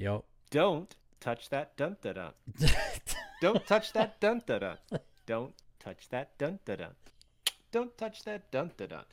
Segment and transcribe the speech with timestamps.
[0.00, 0.24] Yep.
[0.50, 2.32] Don't touch that dun da dun.
[3.42, 4.78] Don't touch that dun da dun.
[5.26, 6.94] Don't touch that dun da dun.
[7.70, 9.04] Don't touch that dun da dun.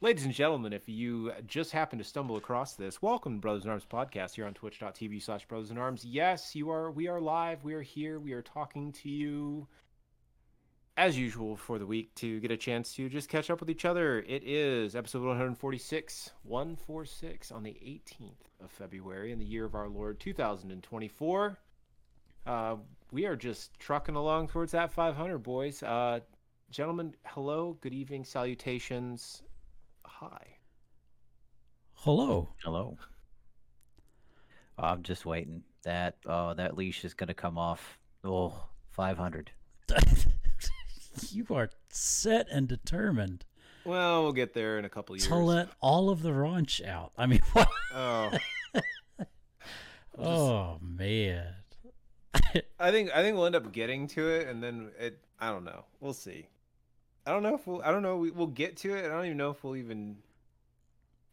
[0.00, 3.70] Ladies and gentlemen, if you just happen to stumble across this, welcome to Brothers in
[3.70, 6.04] Arms podcast here on twitch.tv slash brothers in arms.
[6.04, 9.68] Yes, you are we are live, we are here, we are talking to you
[10.96, 13.84] as usual for the week to get a chance to just catch up with each
[13.84, 14.20] other.
[14.20, 19.88] It is episode 146, 146 on the 18th of February in the year of our
[19.88, 21.58] Lord 2024.
[22.46, 22.76] Uh,
[23.10, 25.82] we are just trucking along towards that 500, boys.
[25.82, 26.20] Uh,
[26.70, 29.42] gentlemen, hello, good evening, salutations.
[30.06, 30.46] Hi.
[31.94, 32.50] Hello.
[32.62, 32.98] Hello.
[34.78, 35.62] I'm just waiting.
[35.84, 37.98] That oh, that leash is gonna come off.
[38.24, 39.50] Oh, 500.
[41.32, 43.44] you are set and determined
[43.84, 45.26] Well, we'll get there in a couple years.
[45.28, 47.12] to let all of the raunch out.
[47.18, 47.68] I mean, what?
[47.94, 48.30] Oh,
[50.18, 51.54] Oh man.
[52.78, 55.18] I think I think we'll end up getting to it, and then it.
[55.40, 55.84] I don't know.
[56.00, 56.48] We'll see.
[57.26, 57.82] I don't know if we'll.
[57.82, 58.16] I don't know.
[58.16, 59.04] We, we'll get to it.
[59.04, 60.16] I don't even know if we'll even.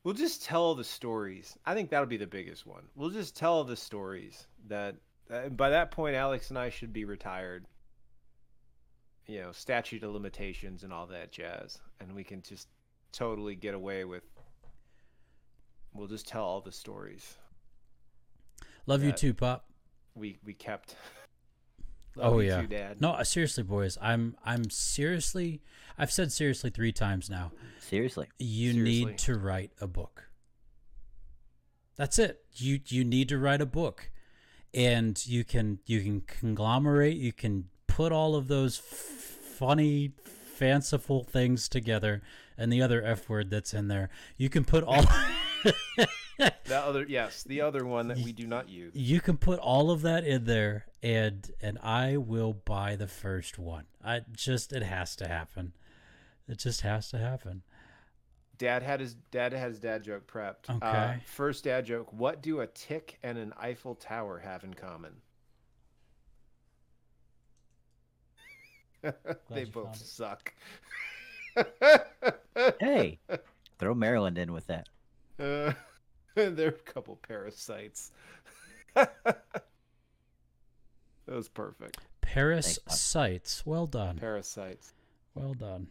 [0.04, 1.58] We'll just tell the stories.
[1.66, 2.84] I think that'll be the biggest one.
[2.96, 4.96] We'll just tell the stories that.
[5.32, 7.66] Uh, by that point, Alex and I should be retired.
[9.32, 12.68] You know, statute of limitations and all that jazz, and we can just
[13.14, 14.24] totally get away with.
[15.94, 17.38] We'll just tell all the stories
[18.88, 19.70] Love you too, Pop.
[20.16, 20.98] we we kept.
[22.18, 22.60] Love Oh you yeah.
[22.62, 23.00] too, Dad.
[23.00, 23.98] No, uh, seriously, boys.
[24.02, 25.62] I'm I'm seriously.
[25.98, 27.54] I've said seriously three times now.
[27.80, 28.28] Seriously.
[28.38, 29.06] You Seriously.
[29.06, 30.26] need to write a book.
[31.96, 32.44] That's it.
[32.56, 34.12] You you need to write a book,
[34.74, 37.16] and you can you can conglomerate.
[37.16, 38.86] You can put all of those f-
[39.58, 40.12] funny,
[40.56, 42.22] fanciful things together,
[42.58, 44.10] and the other f word that's in there.
[44.38, 45.04] You can put all.
[46.66, 48.96] The other, yes, the other one that we do not use.
[48.96, 53.60] you can put all of that in there and and I will buy the first
[53.60, 53.86] one.
[54.04, 55.74] I just it has to happen.
[56.48, 57.62] It just has to happen.
[58.58, 60.68] Dad had his dad has dad joke prepped.
[60.70, 61.20] Uh, Okay.
[61.26, 65.14] first dad joke: What do a tick and an Eiffel Tower have in common?
[69.50, 70.54] they both suck.
[72.80, 73.20] Hey,
[73.80, 74.88] throw Maryland in with that.
[75.40, 75.74] Uh,
[76.36, 78.12] they're a couple parasites.
[78.94, 79.36] that
[81.28, 81.98] was perfect.
[82.22, 82.96] Paris Thank God.
[82.96, 83.66] sites.
[83.66, 84.18] Well done.
[84.18, 84.94] Parasites.
[85.36, 85.88] Well done.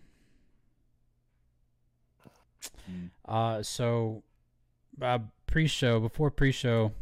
[2.91, 3.11] Mm.
[3.27, 4.23] Uh so
[5.01, 6.93] uh pre-show, before pre-show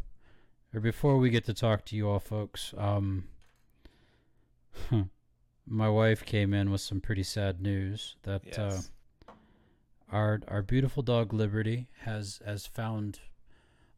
[0.73, 3.25] or before we get to talk to you all folks, um
[5.69, 8.81] my wife came in with some pretty sad news that uh
[10.11, 13.19] our our beautiful dog Liberty has has found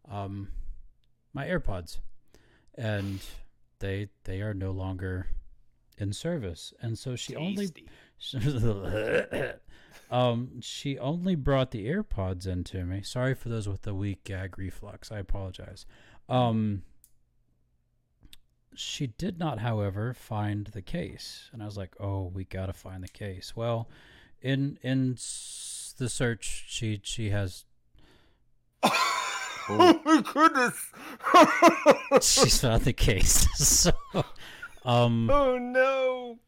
[0.10, 0.50] um
[1.34, 2.00] my AirPods
[2.76, 3.22] and
[3.80, 5.28] they they are no longer
[5.98, 7.70] in service and so she only
[10.12, 13.02] um she only brought the AirPods into me.
[13.02, 15.12] Sorry for those with the weak gag reflux.
[15.12, 15.86] I apologize.
[16.28, 16.84] Um
[18.76, 21.50] she did not, however, find the case.
[21.54, 23.90] And I was like, "Oh, we got to find the case." Well,
[24.42, 27.66] in in s- the search she she has
[28.84, 30.92] oh my goodness!
[32.22, 33.48] she's found the case.
[33.56, 33.92] so
[34.84, 36.40] um oh no!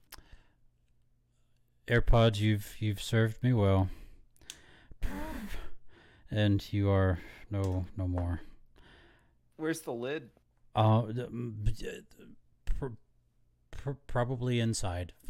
[1.88, 3.90] AirPods, you've you've served me well.
[6.32, 7.20] And you are
[7.52, 8.42] no no more.
[9.58, 10.30] Where's the lid?
[10.76, 12.24] Uh, the- b- uh,
[12.66, 12.88] pr-
[13.72, 15.14] pr- probably inside.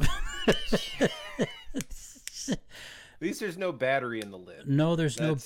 [2.50, 4.68] At least there's no battery in the lid.
[4.68, 5.36] no, there's no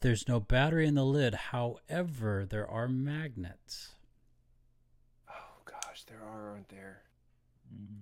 [0.00, 1.34] there's no battery in the lid.
[1.34, 3.90] However, there are magnets.
[5.30, 7.02] oh gosh, there are, aren't there?
[7.72, 8.00] Mhm.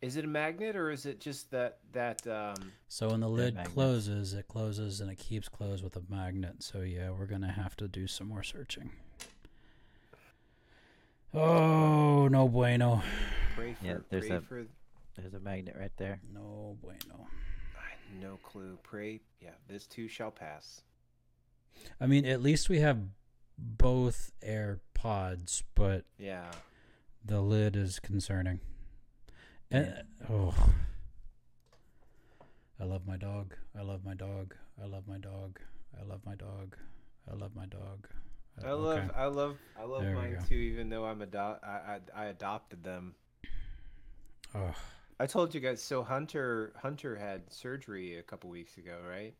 [0.00, 3.54] Is it a magnet or is it just that that um So when the lid
[3.54, 3.74] magnets.
[3.74, 6.62] closes, it closes and it keeps closed with a magnet.
[6.62, 8.90] So yeah, we're gonna have to do some more searching.
[11.34, 13.02] Oh no bueno,
[13.56, 14.66] pray for Yeah, there's pray a- for
[15.16, 16.20] There's a magnet right there.
[16.32, 17.26] no bueno.
[17.76, 18.78] I have no clue.
[18.82, 20.82] Pray yeah, this too shall pass.
[22.00, 22.98] I mean, at least we have
[23.58, 26.50] both AirPods, but Yeah.
[27.24, 28.60] the lid is concerning.
[29.70, 30.02] And, Yeah.
[30.28, 30.74] oh,
[32.78, 33.54] I love my dog.
[33.74, 34.54] I love my dog.
[34.80, 35.60] I love my dog.
[35.98, 36.76] I love my dog.
[37.30, 38.08] I love my dog.
[38.62, 39.10] Uh, I love.
[39.16, 42.82] I love I love There mine too even though I'm ado- I, I I adopted
[42.82, 43.14] them.
[44.54, 44.74] Oh,
[45.18, 49.34] I told you guys so Hunter Hunter had surgery a couple weeks ago, right?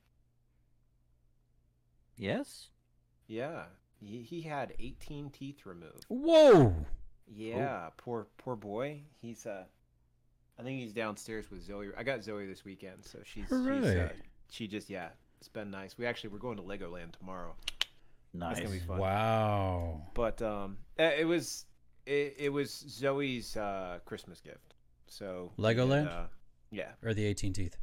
[2.16, 2.68] Yes.
[3.26, 3.64] Yeah.
[4.00, 6.04] he, he had 18 teeth removed.
[6.08, 6.74] Whoa!
[7.26, 9.02] Yeah, poor poor boy.
[9.20, 9.64] He's uh,
[10.58, 11.88] I think he's downstairs with Zoe.
[11.96, 14.08] I got Zoe this weekend, so she's, she's uh,
[14.50, 15.96] she just yeah, it's been nice.
[15.96, 17.54] We actually we're going to Legoland tomorrow.
[18.34, 18.58] Nice.
[18.58, 18.98] gonna be fun.
[18.98, 20.02] Wow.
[20.14, 21.66] But um, eh, it was
[22.06, 24.74] it, it was Zoe's uh Christmas gift.
[25.06, 26.08] So Legoland?
[26.08, 26.24] uh,
[26.70, 27.76] yeah, Or the 18 teeth.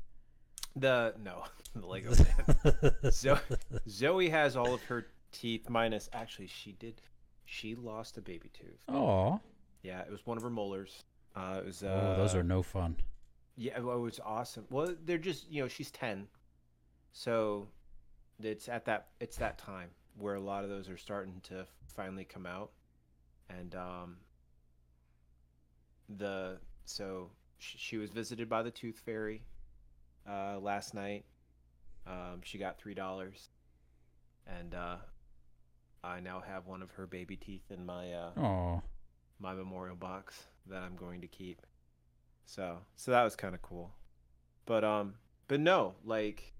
[0.76, 1.44] the no
[1.76, 3.12] the Legoland.
[3.14, 3.38] Zoe,
[3.88, 6.10] Zoe has all of her teeth minus.
[6.14, 7.02] Actually, she did.
[7.46, 8.80] She lost a baby tooth.
[8.88, 9.40] Oh.
[9.84, 11.04] Yeah, it was one of her molars.
[11.36, 11.84] Uh, it was.
[11.84, 12.96] Uh, Oh, those are no fun.
[13.56, 14.66] Yeah, well, it was awesome.
[14.72, 16.28] Well, they're just you know she's ten,
[17.12, 17.68] so
[18.42, 22.26] it's at that it's that time where a lot of those are starting to finally
[22.26, 22.72] come out,
[23.50, 24.18] and um.
[26.18, 27.30] The so
[27.60, 29.44] she, she was visited by the tooth fairy,
[30.28, 31.24] uh, last night.
[32.08, 33.50] Um, she got three dollars,
[34.48, 34.96] and uh,
[36.04, 38.82] I now have one of her baby teeth in my uh, Aw.
[39.40, 41.62] my memorial box that I'm going to keep.
[42.46, 43.92] So so that was kind of cool.
[44.66, 45.14] But um
[45.48, 46.54] but no, like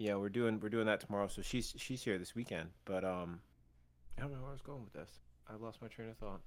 [0.00, 1.28] yeah, we're doing we're doing that tomorrow.
[1.28, 2.70] So she's she's here this weekend.
[2.86, 3.40] But um
[4.16, 5.10] I don't know where I was going with this.
[5.46, 6.40] I lost my train of thought.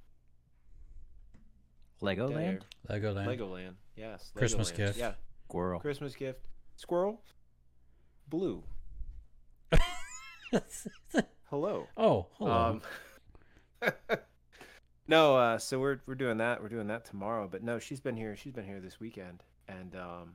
[2.01, 2.61] Legoland?
[2.89, 3.27] Legoland.
[3.27, 3.73] Legoland.
[3.95, 4.31] Yes.
[4.35, 4.77] Christmas Legoland.
[4.77, 4.97] gift.
[4.97, 5.13] Yeah.
[5.47, 5.79] Squirrel.
[5.79, 6.39] Christmas gift.
[6.77, 7.21] Squirrel.
[8.27, 8.63] Blue.
[11.49, 11.87] Hello.
[11.97, 12.81] oh, hello.
[13.83, 13.91] Um,
[15.07, 16.63] no, uh, so we're we're doing that.
[16.63, 17.47] We're doing that tomorrow.
[17.51, 18.35] But no, she's been here.
[18.35, 20.33] She's been here this weekend, and um.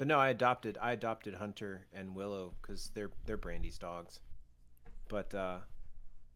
[0.00, 4.18] But no, I adopted I adopted Hunter and Willow because they're they're Brandy's dogs.
[5.08, 5.58] But uh,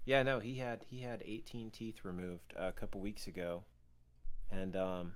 [0.05, 3.63] yeah, no, he had he had 18 teeth removed a couple weeks ago,
[4.51, 5.15] and um,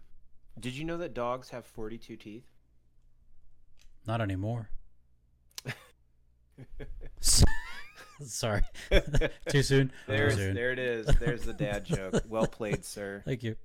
[0.59, 2.47] did you know that dogs have 42 teeth?
[4.07, 4.71] Not anymore.
[8.23, 8.63] Sorry.
[9.51, 9.93] Too soon?
[10.07, 10.55] Too soon.
[10.55, 11.07] there it is.
[11.21, 12.23] There's the dad joke.
[12.27, 13.21] Well played, sir.
[13.27, 13.57] Thank you.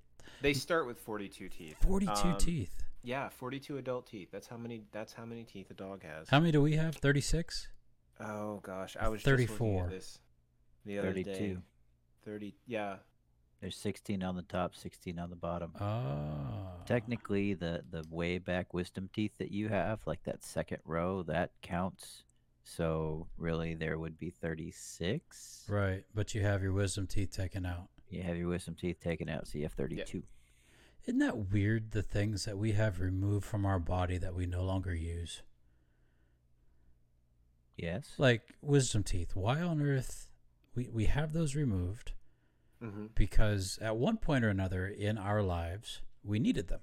[0.42, 1.78] They start with 42 teeth.
[1.82, 2.83] 42 Um, teeth.
[3.04, 4.30] Yeah, 42 adult teeth.
[4.32, 6.30] That's how many that's how many teeth a dog has.
[6.30, 6.96] How many do we have?
[6.96, 7.68] 36?
[8.20, 9.84] Oh gosh, I was just looking 34.
[9.84, 10.20] at this
[10.86, 11.24] the other day.
[11.24, 11.62] 32.
[12.26, 12.96] 30 yeah.
[13.60, 15.72] There's 16 on the top, 16 on the bottom.
[15.80, 16.82] Oh.
[16.86, 21.52] Technically, the the way back wisdom teeth that you have, like that second row, that
[21.62, 22.24] counts.
[22.66, 25.66] So really, there would be 36.
[25.70, 27.90] Right, but you have your wisdom teeth taken out.
[28.10, 30.24] You have your wisdom teeth taken out, so you have 32.
[31.06, 31.92] Isn't that weird?
[31.92, 35.42] The things that we have removed from our body that we no longer use,
[37.78, 38.14] Yes.
[38.18, 39.36] like wisdom teeth.
[39.36, 40.28] Why on earth
[40.76, 42.14] we we have those removed?
[42.82, 43.14] Mhm.
[43.16, 46.82] Because at one point or another in our lives we needed them.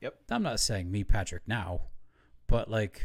[0.00, 0.18] Yep.
[0.30, 1.82] I'm not saying me, Patrick, now,
[2.48, 3.02] but like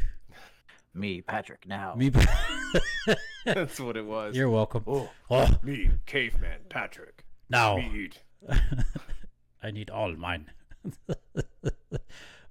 [0.94, 1.66] Me, Patrick.
[1.66, 1.94] Now.
[1.94, 2.10] me.
[3.44, 4.34] That's what it was.
[4.36, 4.82] You're welcome.
[4.86, 7.24] Oh, Oh, me, caveman Patrick.
[7.48, 8.18] now Meat.
[9.62, 10.50] I need all mine.
[11.08, 11.98] uh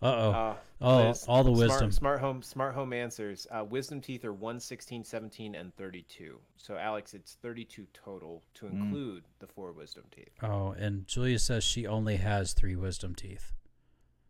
[0.01, 0.31] oh.
[0.31, 1.91] Uh, Oh, Liz, all the smart- wisdom.
[1.91, 3.47] Smart, home, smart home answers.
[3.49, 6.39] Uh, wisdom teeth are 1, 16, 17, and 32.
[6.57, 8.79] So, Alex, it's 32 total to Hmm.
[8.83, 10.29] include the four wisdom teeth.
[10.43, 13.53] Oh, and Julia says she only has three wisdom teeth.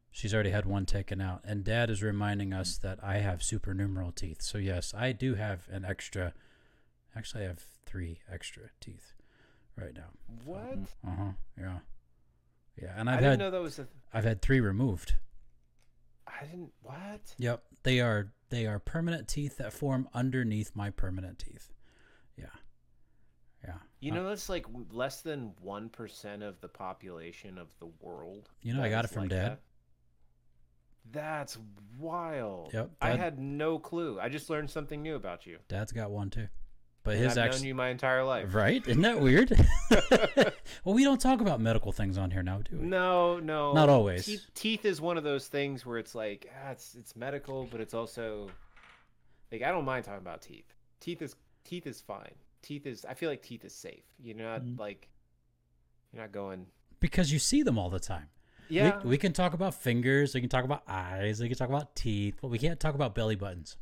[0.09, 1.41] She's already had one taken out.
[1.43, 4.41] And Dad is reminding us that I have supernumeral teeth.
[4.41, 6.33] So, yes, I do have an extra.
[7.13, 9.11] Actually, I have three extra teeth
[9.75, 10.11] right now.
[10.45, 10.77] What?
[11.05, 11.31] Uh huh.
[11.59, 11.79] Yeah.
[12.81, 12.93] Yeah.
[12.95, 13.87] And I I've didn't had know that was a.
[14.13, 15.15] I've had three removed.
[16.27, 16.71] I didn't.
[16.81, 17.33] What?
[17.37, 17.63] Yep.
[17.83, 21.71] They are they are permanent teeth that form underneath my permanent teeth.
[22.37, 22.45] Yeah.
[23.65, 23.73] Yeah.
[23.99, 28.49] You Uh, know, that's like less than 1% of the population of the world.
[28.61, 29.51] You know, I got it from like Dad.
[29.53, 29.59] that.
[31.09, 31.57] That's
[31.97, 32.73] wild.
[32.73, 34.19] Yep, I had no clue.
[34.19, 35.57] I just learned something new about you.
[35.69, 36.47] Dad's got one too.
[37.07, 38.53] But And his I've actually known you my entire life.
[38.53, 38.85] Right?
[38.85, 39.49] Isn't that weird?
[40.83, 42.85] well, we don't talk about medical things on here now, do we?
[42.85, 43.71] No, no.
[43.71, 44.25] Not always.
[44.25, 47.79] Teeth, teeth is one of those things where it's like, ah, it's it's medical, but
[47.79, 48.49] it's also
[49.53, 50.65] like I don't mind talking about teeth.
[50.99, 52.33] Teeth is teeth is fine.
[52.61, 54.03] Teeth is I feel like teeth is safe.
[54.21, 54.77] You're not Mhm.
[54.77, 55.07] like
[56.11, 56.65] you're not going.
[56.99, 58.27] Because you see them all the time.
[58.67, 58.99] Yeah.
[59.03, 61.95] We, we can talk about fingers, we can talk about eyes, we can talk about
[61.95, 63.77] teeth, but we can't talk about belly buttons.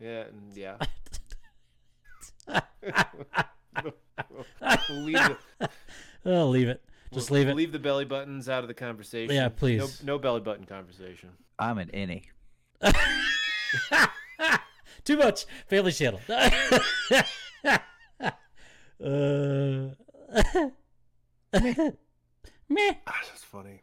[0.00, 0.24] yeah.
[0.52, 0.78] Yeah.
[2.46, 2.62] we'll
[5.02, 5.38] leave the,
[6.26, 6.82] oh, leave it.
[7.12, 7.56] Just we'll- leave it.
[7.56, 9.34] Leave the belly buttons out of the conversation.
[9.34, 10.02] Yeah, please.
[10.02, 11.30] No, no belly button conversation.
[11.58, 12.24] I'm an innie.
[15.04, 15.46] Too much.
[15.68, 16.20] Family channel.
[16.28, 16.50] uh,
[22.68, 22.94] meh.
[23.06, 23.82] Ah, that's funny.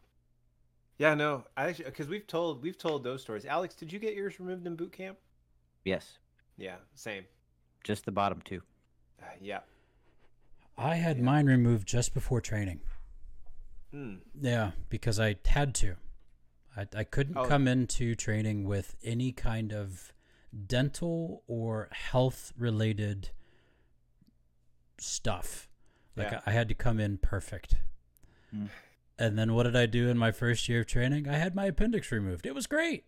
[0.98, 3.46] Yeah, no, I actually because we've told we've told those stories.
[3.46, 5.17] Alex, did you get yours removed in boot camp?
[5.86, 6.20] Yes.
[6.58, 7.25] Yeah, same.
[7.84, 8.62] Just the bottom two.
[9.22, 9.60] Uh, yeah.
[10.78, 12.80] I had mine removed just before training.
[13.92, 14.16] Hmm.
[14.40, 15.96] Yeah, because I had to.
[16.75, 17.46] I, I couldn't Oh.
[17.46, 20.12] come into training with any kind of
[20.68, 23.30] dental or health related
[24.98, 25.68] stuff.
[26.16, 26.42] Like Yeah.
[26.46, 27.75] I, I had to come in perfect.
[28.52, 28.66] Hmm.
[29.20, 31.28] And then what did I do in my first year of training?
[31.28, 32.46] I had my appendix removed.
[32.48, 33.04] It was great.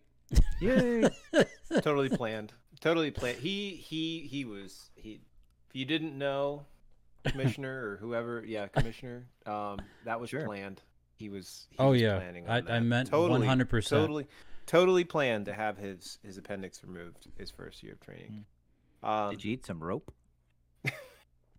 [0.60, 1.08] Yay!
[1.82, 2.52] totally planned.
[2.80, 3.38] Totally planned.
[3.38, 5.20] He he he was he.
[5.68, 6.64] If you didn't know,
[7.24, 10.44] commissioner or whoever, yeah, commissioner, um, that was Sure.
[10.44, 10.82] planned.
[11.18, 11.66] He was.
[11.70, 12.16] He Oh, was yeah.
[12.18, 12.80] planning I- on I that.
[12.82, 13.88] meant totally, 100%.
[13.88, 14.26] Totally,
[14.66, 18.44] totally planned to have his his appendix removed his first year of training.
[19.02, 20.12] Um, Did you eat some rope?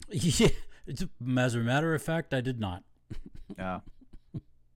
[0.09, 0.49] yeah.
[0.85, 1.03] It's,
[1.37, 2.83] as a matter of fact, I did not.
[3.57, 3.81] No.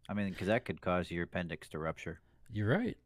[0.10, 2.20] I mean, because that could cause your appendix to rupture.
[2.52, 2.98] You're right.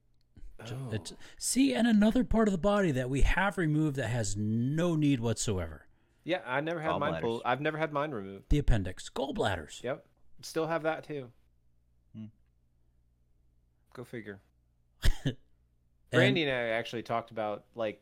[0.64, 4.08] Ju- oh, It's, see, and another part of the body that we have removed that
[4.08, 5.86] has no need whatsoever
[6.26, 7.44] yeah, I never had mine pulled.
[7.46, 8.46] I've never had mine removed.
[8.50, 9.84] the appendix, gallbladders.
[9.84, 10.06] Yep,
[10.42, 11.30] still have that too.
[12.16, 12.26] Hmm.
[13.94, 14.42] Go figure.
[16.12, 18.02] And- Brandy and I actually talked about like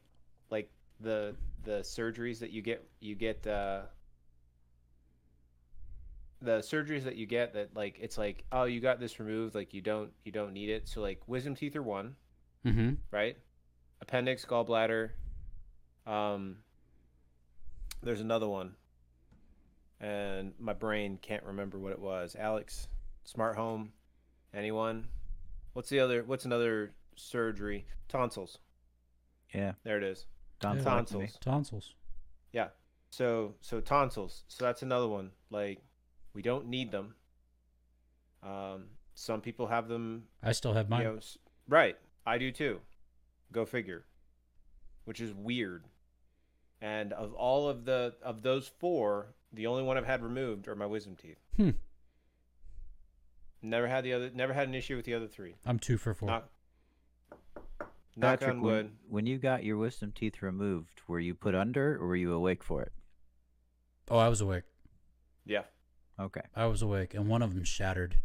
[0.52, 0.70] like
[1.00, 3.84] the the surgeries that you get you get uh
[6.42, 9.74] the surgeries that you get that like it's like oh you got this removed like
[9.74, 12.16] you don't you don't need it so like wisdom teeth are one
[12.66, 12.98] Mhm.
[13.12, 13.38] right
[14.02, 15.12] appendix gallbladder
[16.06, 16.58] um
[18.02, 18.76] there's another one
[20.00, 22.88] and my brain can't remember what it was alex
[23.26, 23.94] smart home
[24.54, 25.08] anyone
[25.74, 28.60] what's the other what's another surgery tonsils
[29.54, 29.74] Yeah.
[29.84, 30.26] there it is
[30.60, 30.84] Tonsillectomy.
[30.84, 31.38] Tonsils.
[31.42, 31.94] Tonsils.
[32.52, 32.70] yeah
[33.10, 35.82] so so tonsils so that's another one like
[36.34, 37.16] we don't need them
[38.42, 41.02] um some people have them I still have mine.
[41.02, 41.20] you know,
[41.70, 41.96] right.
[42.26, 42.80] I do too.
[43.52, 44.06] Go figure.
[45.06, 45.86] Which is weird.
[46.82, 50.76] And of all of the of those four, the only one I've had removed are
[50.76, 51.40] my wisdom teeth.
[51.58, 51.72] Hmm.
[53.62, 54.32] Never had the other.
[54.34, 55.56] Never had an issue with the other three.
[55.66, 56.28] I'm two for four.
[56.28, 56.50] Knock.
[58.16, 58.92] Knock Patrick, on when, wood.
[59.10, 62.64] when you got your wisdom teeth removed, were you put under or were you awake
[62.64, 62.92] for it?
[64.12, 64.64] oh, I was awake.
[65.46, 65.64] Yeah.
[66.20, 66.42] Okay.
[66.56, 68.18] I was awake, and one of them shattered.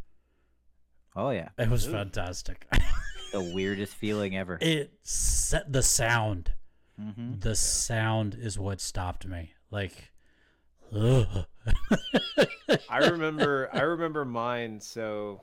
[1.17, 1.49] Oh yeah.
[1.57, 1.93] It was Ooh.
[1.93, 2.67] fantastic.
[3.33, 4.59] The weirdest feeling ever.
[4.61, 6.53] it set the sound.
[7.01, 7.39] mm-hmm.
[7.41, 9.53] The sound is what stopped me.
[9.71, 10.11] Like,
[10.95, 11.45] ugh.
[12.89, 13.69] I remember.
[13.73, 14.81] I remember mine.
[14.81, 15.43] So,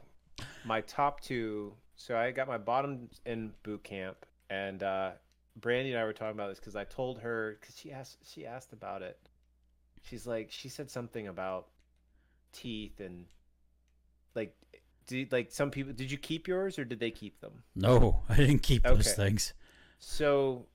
[0.66, 1.74] my top two.
[1.96, 5.12] So I got my bottom in boot camp, and uh,
[5.56, 8.18] Brandy and I were talking about this because I told her because she asked.
[8.24, 9.18] She asked about it.
[10.04, 11.68] She's like, she said something about
[12.52, 13.26] teeth and
[14.36, 14.56] like,
[15.08, 15.94] did like some people?
[15.94, 17.64] Did you keep yours or did they keep them?
[17.76, 19.30] no, I didn't keep those Okay.
[19.30, 19.54] things.
[20.00, 20.68] So,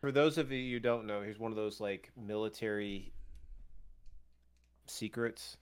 [0.00, 3.12] for those of you who don't know, here's one of those like military
[4.86, 5.56] secrets.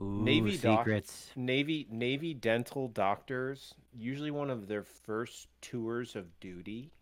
[0.00, 0.86] Ooh, Navy doc-
[1.36, 6.92] Navy Navy dental doctors usually one of their first tours of duty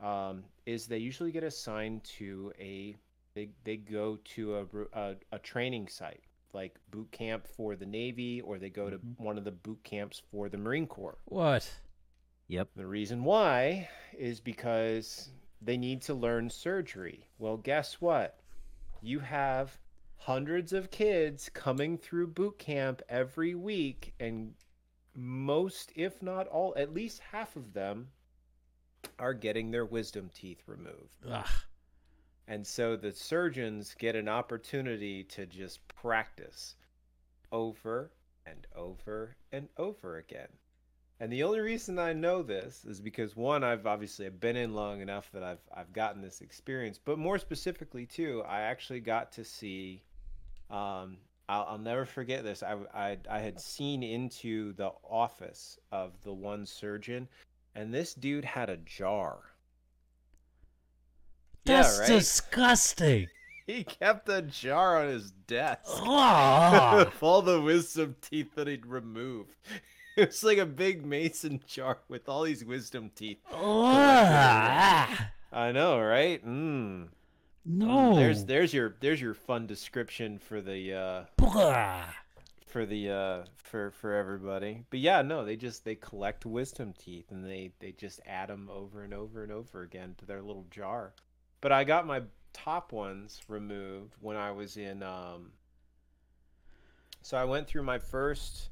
[0.00, 2.96] um, is they usually get assigned to a
[3.34, 4.66] they, they go to a,
[4.98, 9.18] a a training site like boot camp for the Navy or they go to Mhm.
[9.18, 11.18] one of the boot camps for the Marine Corps.
[11.26, 11.80] What?
[12.48, 12.70] Yep.
[12.74, 15.30] The reason why is because
[15.62, 17.28] they need to learn surgery.
[17.38, 18.40] Well, guess what?
[19.02, 19.78] You have
[20.16, 24.54] hundreds of kids coming through boot camp every week, and
[25.14, 28.10] most, if not all, at least half of them
[29.18, 31.24] are getting their wisdom teeth removed.
[31.26, 31.46] Ugh.
[32.48, 36.74] And so the surgeons get an opportunity to just practice
[37.52, 38.10] over
[38.46, 40.48] and over and over again.
[41.20, 45.02] And the only reason I know this is because one, I've obviously been in long
[45.02, 49.44] enough that I've I've gotten this experience, but more specifically too, I actually got to
[49.44, 50.02] see.
[50.70, 52.62] Um, I'll, I'll never forget this.
[52.62, 57.28] I, I I had seen into the office of the one surgeon,
[57.74, 59.40] and this dude had a jar.
[61.70, 62.08] That's yeah, right.
[62.08, 63.28] disgusting.
[63.66, 67.06] He kept a jar on his desk Ugh.
[67.06, 69.54] of all the wisdom teeth that he'd removed.
[70.16, 73.38] It was like a big mason jar with all these wisdom teeth.
[73.52, 73.60] Ugh.
[75.52, 76.44] I know, right?
[76.44, 77.08] Mm.
[77.64, 78.16] No.
[78.16, 81.24] There's there's your there's your fun description for the uh
[82.66, 84.84] for the uh for for everybody.
[84.90, 88.68] But yeah, no, they just they collect wisdom teeth and they they just add them
[88.70, 91.12] over and over and over again to their little jar.
[91.60, 95.52] But I got my top ones removed when I was in um
[97.22, 98.70] so I went through my first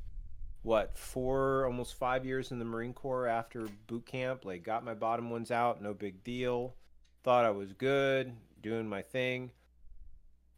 [0.62, 4.94] what, 4 almost 5 years in the Marine Corps after boot camp, like got my
[4.94, 6.74] bottom ones out, no big deal.
[7.22, 9.52] Thought I was good, doing my thing.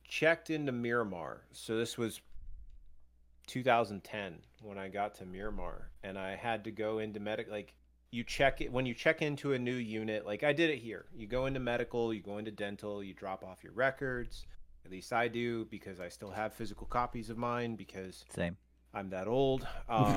[0.08, 1.42] Checked into Miramar.
[1.52, 2.20] So this was
[3.46, 7.50] 2010 when I got to Miramar, and I had to go into medic.
[7.50, 7.74] Like
[8.10, 10.26] you check it when you check into a new unit.
[10.26, 11.06] Like I did it here.
[11.14, 14.46] You go into medical, you go into dental, you drop off your records.
[14.84, 18.56] At least I do because I still have physical copies of mine because Same.
[18.94, 19.66] I'm that old.
[19.88, 20.16] Um,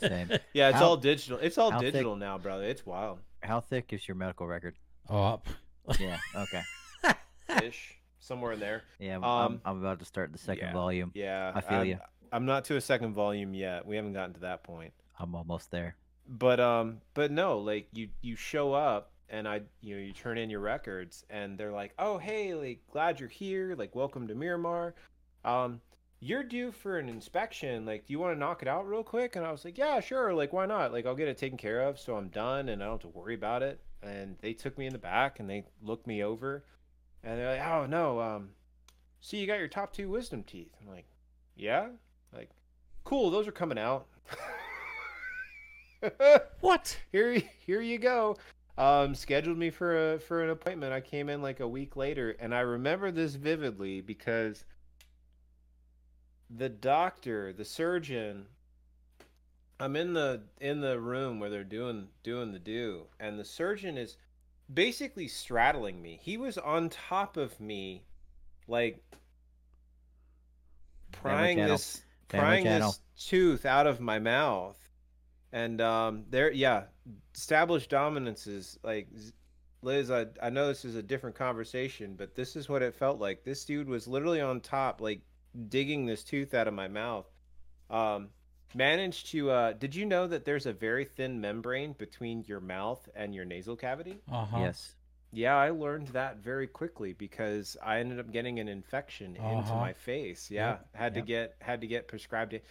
[0.00, 0.30] Same.
[0.52, 1.38] yeah, it's How- all digital.
[1.38, 2.64] It's all how thick- digital now, brother.
[2.64, 3.18] It's wild.
[3.42, 4.76] How thick is your medical record?
[5.08, 5.46] Oh, up.
[5.98, 6.18] Yeah.
[6.34, 6.62] Okay.
[7.66, 8.82] Ish, somewhere in there.
[8.98, 9.16] Yeah.
[9.16, 10.72] I'm, Um, I'm about to start the second yeah.
[10.72, 11.10] volume.
[11.14, 11.96] Yeah, I feel I'm, ya.
[12.32, 13.86] I'm not to a second volume yet.
[13.86, 14.92] We haven't gotten to that point.
[15.18, 15.96] I'm almost there.
[16.30, 20.38] But um, but no, like you you show up and I you know you turn
[20.38, 23.74] in your records and they're like, oh hey, like glad you're here.
[23.76, 24.94] Like welcome to Miramar.
[25.44, 25.80] Um,
[26.20, 27.86] you're due for an inspection.
[27.86, 29.36] Like, do you want to knock it out real quick?
[29.36, 30.34] And I was like, yeah, sure.
[30.34, 30.92] Like, why not?
[30.92, 33.18] Like, I'll get it taken care of, so I'm done and I don't have to
[33.18, 33.80] worry about it.
[34.02, 36.64] And they took me in the back and they looked me over,
[37.24, 38.50] and they're like, oh no, um,
[39.20, 40.72] see, you got your top two wisdom teeth.
[40.80, 41.06] I'm like,
[41.56, 41.88] yeah,
[42.34, 42.50] like,
[43.04, 43.30] cool.
[43.30, 44.06] Those are coming out.
[46.60, 46.96] What?
[47.12, 48.36] here here you go.
[48.78, 50.92] Um scheduled me for a for an appointment.
[50.92, 54.64] I came in like a week later and i remember this vividly because
[56.48, 58.46] the doctor the surgeon
[59.78, 63.96] i'm in the in the room where they're doing doing the do and the surgeon
[63.96, 64.16] is
[64.72, 66.18] basically straddling me.
[66.22, 68.04] He was on top of me
[68.68, 69.02] like
[71.12, 74.76] prying this prying this tooth out of my mouth
[75.52, 76.84] and um there yeah
[77.34, 79.08] established dominance is like
[79.82, 83.18] liz I, I know this is a different conversation but this is what it felt
[83.20, 83.44] like.
[83.44, 85.20] This dude was literally on top like
[85.68, 87.26] digging this tooth out of my mouth.
[87.90, 88.28] Um
[88.74, 93.08] managed to uh did you know that there's a very thin membrane between your mouth
[93.14, 94.22] and your nasal cavity?
[94.30, 94.58] Uh huh.
[94.60, 94.94] Yes.
[95.32, 99.80] yeah i learned that very quickly because i ended up getting an infection into Uh-huh.
[99.80, 100.50] my face.
[100.50, 102.64] Yeah Yep, had to get had to get prescribed it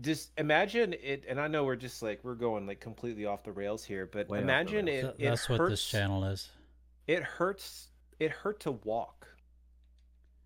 [0.00, 3.52] just imagine it and i know we're just like we're going like completely off the
[3.52, 6.50] rails here but Way imagine it, Th- it That's hurts what this channel is.
[7.06, 9.26] it hurts it hurt to walk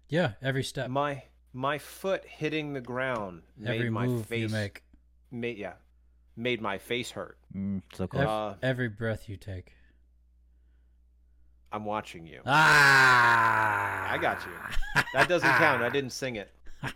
[0.09, 4.49] Yeah, every step, my my foot hitting the ground made every my move face you
[4.49, 4.83] make,
[5.33, 5.73] made yeah
[6.37, 8.23] made my face hurt Mm, so close.
[8.23, 9.73] ev- Uh, every breath you take.
[11.73, 14.13] i'm watching you Ah!
[14.13, 15.03] I got you.
[15.15, 16.53] that doesn't count i didn't sing it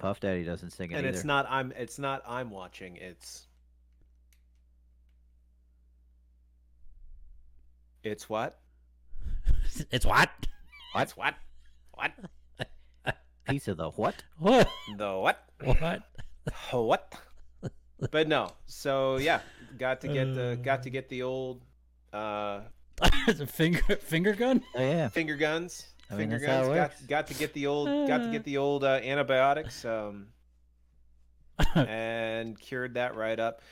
[0.00, 1.14] Puff Daddy doesn't sing it and either.
[1.14, 3.46] it's not i'm it's not i'm watching it's
[8.02, 8.58] it's what
[9.90, 10.30] it's what?
[10.96, 11.34] it's what
[11.94, 12.12] what
[13.46, 14.22] Piece of the what?
[14.38, 14.68] What?
[14.96, 16.02] the what What?
[16.70, 17.14] what
[18.12, 19.40] but no so yeah
[19.76, 21.60] got to get the got to get the old
[22.12, 22.60] uh
[23.26, 24.62] It's a finger finger gun?
[24.74, 25.08] Oh yeah.
[25.08, 28.44] finger guns I mean, finger guns got, got to get the old got to get
[28.44, 30.28] the old uh, antibiotics um
[31.74, 33.62] and cured that right up.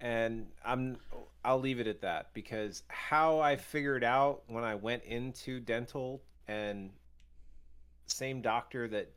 [0.00, 0.98] And i'm
[1.44, 6.22] i'll leave it at that because how i figured out when i went into dental
[6.46, 6.90] and
[8.06, 9.10] same doctor that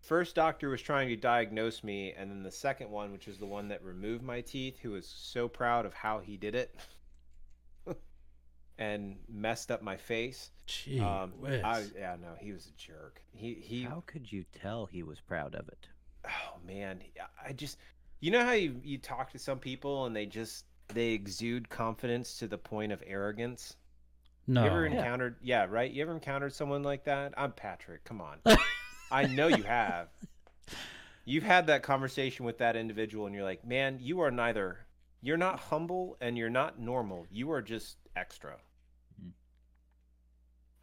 [0.00, 3.46] first doctor was trying to diagnose me and then the second one which is the
[3.46, 6.74] one that removed my teeth who was so proud of how he did it
[8.82, 10.50] and messed up my face.
[10.66, 11.62] Gee um whiz.
[11.64, 13.22] I, yeah no he was a jerk.
[13.32, 15.86] He he How could you tell he was proud of it?
[16.26, 17.00] oh man.
[17.44, 17.78] I just
[18.20, 22.38] you know how you, you talk to some people and they just they exude confidence
[22.38, 23.76] to the point of arrogance?
[24.46, 24.62] No.
[24.64, 25.90] you ever encountered yeah right?
[25.90, 27.34] You ever encountered someone like that?
[27.36, 28.38] I'm patrick come on.
[29.10, 30.08] I know you have.
[31.24, 34.78] You've had that conversation with that individual and you're like man you are neither
[35.24, 37.26] you're not humble and you're not normal.
[37.30, 38.56] You are just extra.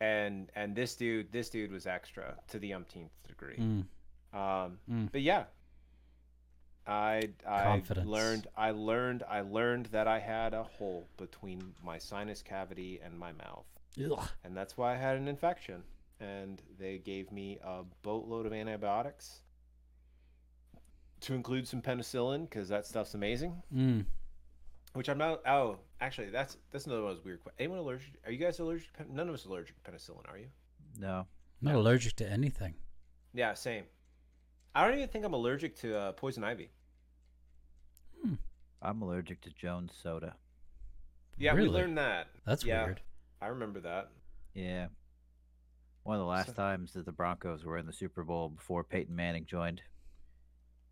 [0.02, 3.86] And and this dude this dude was extra to the umpteenth degree Mm.
[4.34, 5.12] um, Mm.
[5.12, 5.44] but yeah,
[6.88, 8.08] I I Confidence.
[8.08, 13.18] learned I learned I learned that I had a hole between my sinus cavity and
[13.20, 13.66] my mouth,
[14.04, 14.28] Ugh.
[14.44, 15.84] and that's why I had an infection.
[16.22, 19.42] And they gave me a boatload of antibiotics,
[21.22, 23.62] to include some penicillin because that stuff's amazing.
[23.74, 24.06] Mm.
[24.94, 25.42] Which I'm not.
[25.48, 27.44] Oh, actually, that's that's another one of those weird.
[27.44, 28.14] que- Anyone allergic?
[28.26, 28.90] Are you guys allergic?
[29.10, 30.48] None of us allergic to penicillin, are you?
[30.98, 31.28] No.
[31.62, 32.74] Not allergic to anything.
[33.34, 33.84] Yeah, same.
[34.74, 36.70] I don't even think I'm allergic to uh, poison ivy.
[38.82, 40.36] I'm allergic to Jones soda.
[41.38, 41.68] Yeah, Really?
[41.70, 42.28] we learned that.
[42.46, 42.86] That's Yeah.
[42.86, 43.02] weird.
[43.42, 44.10] I remember that.
[44.54, 44.88] Yeah.
[46.04, 48.84] One of the last So- times that the Broncos were in the Super Bowl before
[48.86, 49.82] Peyton Manning joined,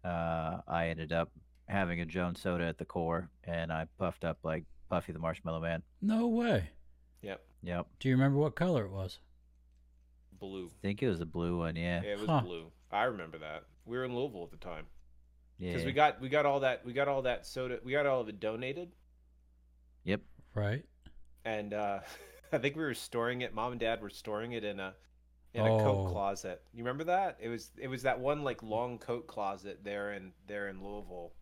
[0.04, 1.32] uh, I ended up
[1.68, 5.62] having a Jones soda at the core, and I puffed up like Puffy the Marshmallow
[5.62, 5.84] Man.
[6.02, 6.70] No way.
[7.22, 7.42] Yep.
[7.64, 7.88] Yep.
[8.00, 9.20] Do you remember what color it was?
[10.40, 10.68] Blue.
[10.68, 11.76] I think it was a blue one.
[11.76, 12.02] Yeah.
[12.04, 12.42] Yeah, it was Huh.
[12.42, 12.72] blue.
[12.92, 13.64] I remember that.
[13.86, 14.86] We were in Louisville at the time
[15.58, 15.72] Yeah.
[15.72, 18.22] because we got we got all that we got all that soda we got all
[18.22, 18.92] of it donated
[20.04, 20.22] Yep.
[20.54, 20.86] Right.
[21.46, 22.00] and uh
[22.54, 23.54] I think we were storing it.
[23.54, 24.94] Mom and Dad were storing it in a
[25.54, 25.80] in a Oh.
[25.80, 26.62] coat closet.
[26.72, 27.38] You remember that?
[27.42, 31.34] It was it was that one like long coat closet there in there in Louisville.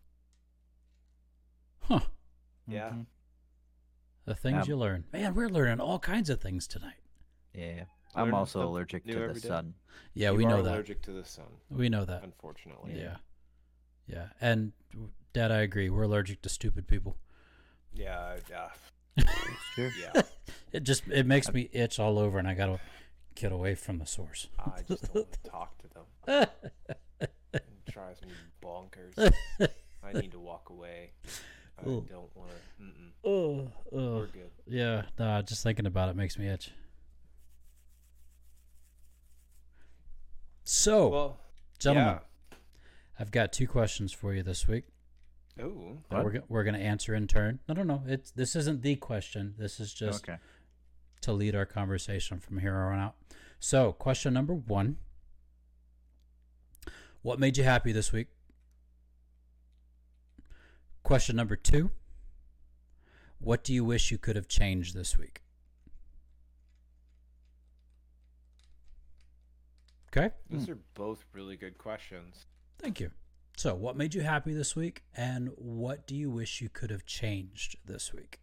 [1.88, 2.00] Huh.
[2.66, 2.90] Yeah.
[2.90, 3.06] Mhm.
[4.24, 5.04] The things Um, you learn.
[5.12, 7.00] Man, we're learning all kinds of things tonight.
[7.54, 7.84] Yeah.
[8.14, 9.48] I'm Learn also allergic to the every day.
[9.48, 9.74] sun.
[10.14, 10.72] Yeah, You we are know that.
[10.74, 12.22] allergic to the sun, We know that.
[12.24, 12.98] unfortunately.
[12.98, 13.18] Yeah.
[14.06, 14.28] Yeah.
[14.40, 14.72] And
[15.32, 15.90] Dad, I agree.
[15.90, 17.16] We're allergic to stupid people.
[17.92, 18.70] Yeah, yeah,
[19.16, 19.90] It's true.
[20.00, 20.22] yeah.
[20.72, 22.80] It just it makes me itch all over, and I gotta
[23.34, 24.48] get away from the source.
[24.58, 26.46] I just don't want to talk to them.
[27.54, 29.32] It drives me bonkers.
[30.02, 31.12] I need to walk away.
[31.78, 32.06] I Ooh.
[32.08, 32.82] don't want to.
[32.82, 33.10] Mm-mm.
[33.24, 34.50] oh, We're oh, good.
[34.66, 35.02] yeah.
[35.18, 36.70] Nah, just thinking about it makes me itch.
[40.64, 41.40] So, Well,
[41.78, 42.18] gentlemen,
[43.18, 44.84] I've got two questions for you this week.
[45.56, 45.64] yeah.
[45.64, 46.02] Ooh.
[46.10, 47.60] we're, we're going to answer in turn.
[47.68, 48.02] No, no, no.
[48.06, 49.54] It's this isn't the question.
[49.58, 50.38] This is just okay.
[51.22, 53.14] to lead our conversation from here on out.
[53.60, 54.96] So, question number one
[57.22, 58.28] What made you happy this week?
[61.06, 61.92] Question number two
[63.38, 65.40] What do you wish you could have changed this week?
[70.10, 72.46] Okay, Those are both really good questions.
[72.80, 73.12] thank you.
[73.56, 77.06] So, what made you happy this week, and what do you wish you could have
[77.06, 78.40] changed this week?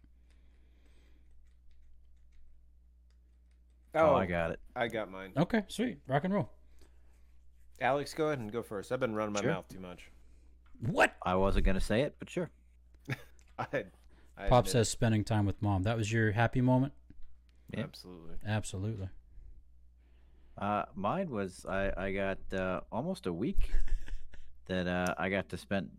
[3.94, 4.60] Oh, oh I got it.
[4.74, 5.32] I got mine.
[5.36, 5.98] Okay, sweet.
[6.06, 6.50] Rock and roll.
[7.82, 8.90] Alex, go ahead and go first.
[8.90, 9.50] I've been running my Sure.
[9.50, 10.08] mouth too much.
[10.80, 11.14] What?
[11.22, 12.50] I wasn't gonna say it, but sure.
[13.58, 13.84] I,
[14.36, 15.82] I Pop admit says spending time with mom.
[15.84, 16.92] That was your happy moment?
[17.72, 17.84] Yeah.
[17.84, 18.34] absolutely.
[18.46, 19.08] Absolutely.
[20.56, 23.70] Uh, mine was I I got uh, almost a week
[24.66, 25.90] that uh, I got to spend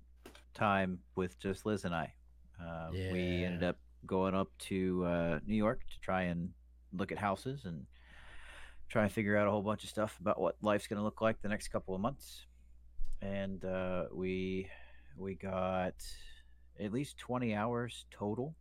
[0.53, 2.13] time with just Liz and I.
[2.61, 6.51] Uh, We ended up going up to uh, New York to try and
[6.93, 7.85] look at houses and
[8.87, 11.21] try and figure out a whole bunch of stuff about what life's going to look
[11.21, 12.45] like the next couple of months.
[13.25, 14.69] And uh, we
[15.17, 15.95] we got
[16.79, 18.55] at least twenty hours total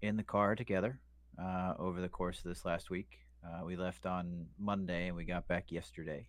[0.00, 1.00] in the car together
[1.42, 3.18] uh, over the course of this last week.
[3.44, 6.26] Uh, we left on Monday and we got back yesterday.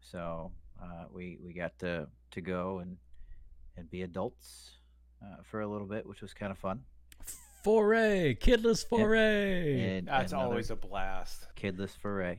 [0.00, 2.96] So uh, we we got to to go and
[3.76, 4.70] and be adults
[5.22, 6.80] uh, for a little bit, which was kind of fun.
[7.64, 9.98] Foray, kidless foray.
[9.98, 11.46] And That's another always a blast.
[11.56, 12.38] kidless foray.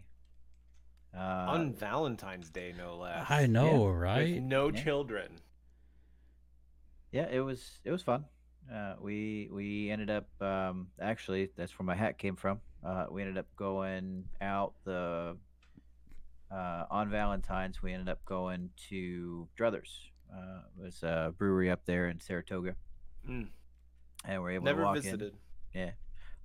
[1.15, 1.19] Uh,
[1.50, 3.26] On Valentine's Day, no less.
[3.30, 4.41] I know, With right?
[4.41, 4.82] no Yeah.
[4.84, 5.39] children.
[7.12, 8.26] yeah, it was it was fun.
[8.71, 12.62] Uh, we we ended up um, actually that's where my hat came from.
[12.84, 15.36] Uh, we ended up going out the
[16.50, 17.82] uh, on Valentine's.
[17.84, 19.89] We ended up going to Druthers.
[20.34, 22.76] Uh, it was a brewery up there in Saratoga,
[23.30, 23.50] Mm.
[24.24, 25.34] and we're able Never to walk visited.
[25.74, 25.80] in.
[25.82, 25.91] Yeah,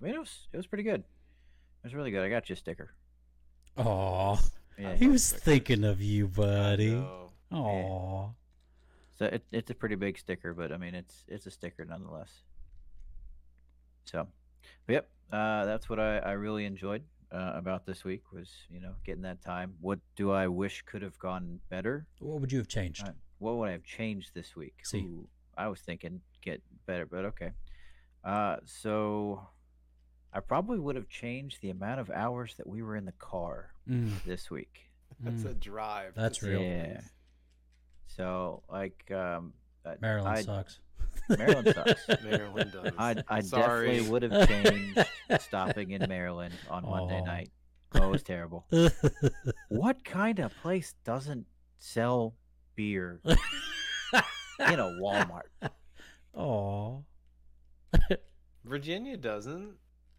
[0.01, 1.01] I mean it was it was pretty good.
[1.01, 2.25] It was really good.
[2.25, 2.91] I got you a sticker.
[3.79, 4.39] Aw,
[4.79, 7.03] Yeah, he was thinking of you, buddy.
[7.53, 8.29] Aw.
[9.15, 12.43] So it, it's a pretty big sticker, but I mean it's it's a sticker nonetheless.
[14.05, 14.29] So,
[14.89, 18.93] yep, uh, that's what I, I really enjoyed uh, about this week was you know
[19.05, 19.75] getting that time.
[19.81, 22.07] What do I wish could have gone better?
[22.21, 23.07] What would you have changed?
[23.07, 24.75] Uh, what would I have changed this week?
[24.85, 25.01] See.
[25.01, 27.53] Ooh, I was thinking get better, but okay.
[28.25, 29.47] Uh, so
[30.37, 33.71] I probably would have changed the amount of hours that we were in the car
[33.89, 34.91] Mm, this week.
[35.21, 35.51] That's mm.
[35.51, 36.13] a drive.
[36.15, 36.61] That's say real.
[36.63, 36.95] Yeah.
[36.97, 37.13] least.
[38.09, 39.55] So like um,
[40.01, 40.81] Maryland I- sucks.
[41.31, 42.23] Maryland sucks.
[42.25, 42.93] Maryland does.
[42.99, 45.05] I I definitely would have changed
[45.41, 47.51] stopping in Maryland on Monday night.
[47.95, 48.67] Oh, it was terrible.
[49.69, 51.47] What kind of place doesn't
[51.79, 52.35] sell
[52.75, 53.37] beer in
[54.61, 55.71] a Walmart?
[56.35, 57.05] Oh.
[58.65, 59.77] Virginia doesn't.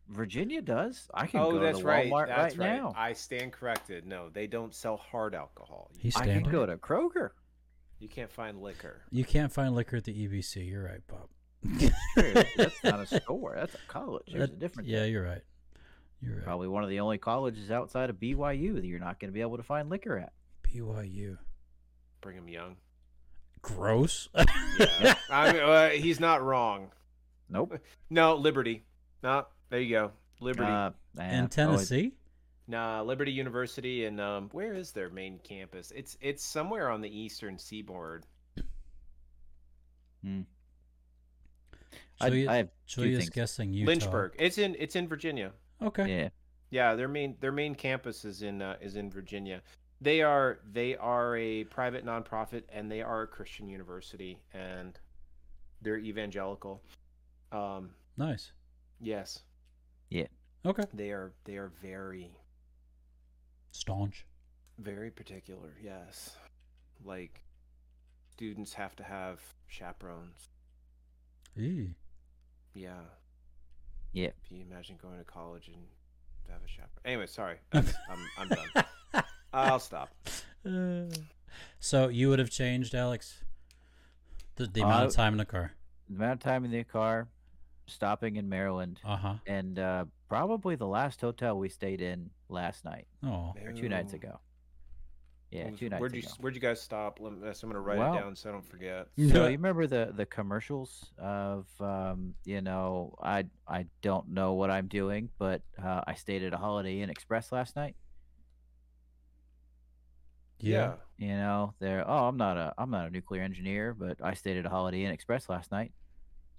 [0.10, 1.10] Virginia does.
[1.14, 2.10] I can oh, go that's to right.
[2.12, 2.78] Walmart That's right, right.
[2.78, 2.94] now.
[2.96, 4.06] I stand corrected.
[4.06, 5.90] No, they don't sell hard alcohol.
[5.96, 6.52] You, He's I can standing.
[6.52, 7.32] go to Kroger.
[8.00, 9.02] you can't find liquor.
[9.12, 10.70] You can't find liquor at the EBC.
[10.70, 11.30] You're right, Bob.
[12.56, 13.56] That's not a store.
[13.58, 14.24] That's a college.
[14.32, 14.88] There's a That- difference.
[14.90, 15.42] Yeah, you're right.
[16.22, 16.44] You're right.
[16.46, 19.42] Probably one of the only colleges outside of BYU that you're not going to be
[19.42, 20.34] able to find liquor at.
[20.64, 21.38] BYU.
[22.22, 22.78] Brigham Young.
[23.62, 24.30] Gross.
[25.02, 26.92] Yeah, I mean, uh, he's not wrong.
[27.50, 27.80] Nope.
[28.12, 28.84] No, Liberty.
[29.24, 30.12] No, there you go.
[30.40, 30.70] Liberty.
[30.72, 32.14] Uh, nah, In oh, Tennessee?
[32.68, 35.92] Nah, Liberty University, and um, where is their main campus?
[35.96, 38.26] It's it's somewhere on the eastern seaboard.
[42.20, 43.30] I, Julia- I have two Julia's things.
[43.30, 43.88] guessing Utah.
[43.92, 44.34] Lynchburg.
[44.40, 45.52] It's in it's in Virginia.
[45.82, 46.22] Okay.
[46.22, 46.30] Yeah.
[46.70, 49.62] Yeah, their main their main campus is in uh, is in Virginia.
[50.02, 55.00] They are they are a private nonprofit and they are a Christian university and
[55.82, 56.82] they're evangelical.
[57.52, 58.52] Um, Nice.
[59.00, 59.44] yes,
[60.66, 60.84] Okay.
[60.94, 62.32] they are they are very
[63.72, 64.26] Staunch.
[64.80, 65.70] very particular.
[65.82, 66.36] Yes,
[67.06, 67.42] like
[68.34, 70.50] students have to have chaperones.
[71.58, 71.92] Eee.
[72.74, 73.00] Yeah.
[74.12, 74.32] Yeah.
[74.48, 75.78] Can you imagine going to college and
[76.50, 77.02] have a chaperone?
[77.06, 77.58] Anyway, sorry.
[77.72, 79.24] That's- I'm I'm done.
[79.54, 80.10] I'll stop.
[80.66, 81.04] Uh,
[81.80, 83.44] so you would have changed, Alex,
[84.58, 85.72] the, the amount of Uh, time in the car.
[86.10, 87.28] The amount of time in the car,
[87.88, 89.34] stopping in Maryland, Uh huh.
[89.48, 94.14] and uh, probably the last hotel we stayed in last night Oh, or two nights
[94.14, 94.40] ago.
[95.52, 96.30] Yeah, was- two nights where'd you ago.
[96.40, 97.20] Where'd you guys stop?
[97.22, 99.08] Let me, so I'm gonna write Well- it down so I don't forget.
[99.18, 104.70] So you remember the the commercials of um, you know I I don't know what
[104.70, 107.96] I'm doing, but uh, I stayed at a Holiday Inn Express last night.
[110.60, 110.94] yeah.
[111.18, 114.58] You know they're oh I'm not a I'm not a nuclear engineer, but I stayed
[114.58, 115.92] at a Holiday Inn Express last night.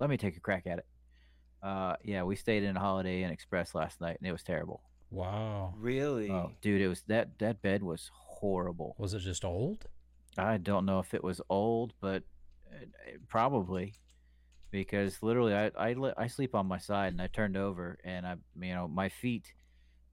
[0.00, 0.86] Let me take a crack at it.
[1.62, 4.82] Uh, yeah, we stayed in a Holiday Inn Express last night, and it was terrible.
[5.10, 5.74] Wow.
[5.76, 6.30] Really?
[6.30, 8.94] Oh, dude, it was that that bed was horrible.
[8.98, 9.86] Was it just old?
[10.36, 12.22] I don't know if it was old, but
[12.70, 13.94] uh, uh, probably
[14.70, 18.26] because literally I I, li- I sleep on my side and I turned over and
[18.26, 19.54] I you know my feet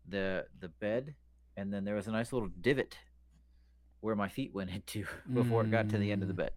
[0.08, 1.16] the the bed
[1.58, 2.98] and then there was a nice little divot
[4.00, 6.38] where my feet went into before it got to the end of the Mm.
[6.38, 6.52] bed.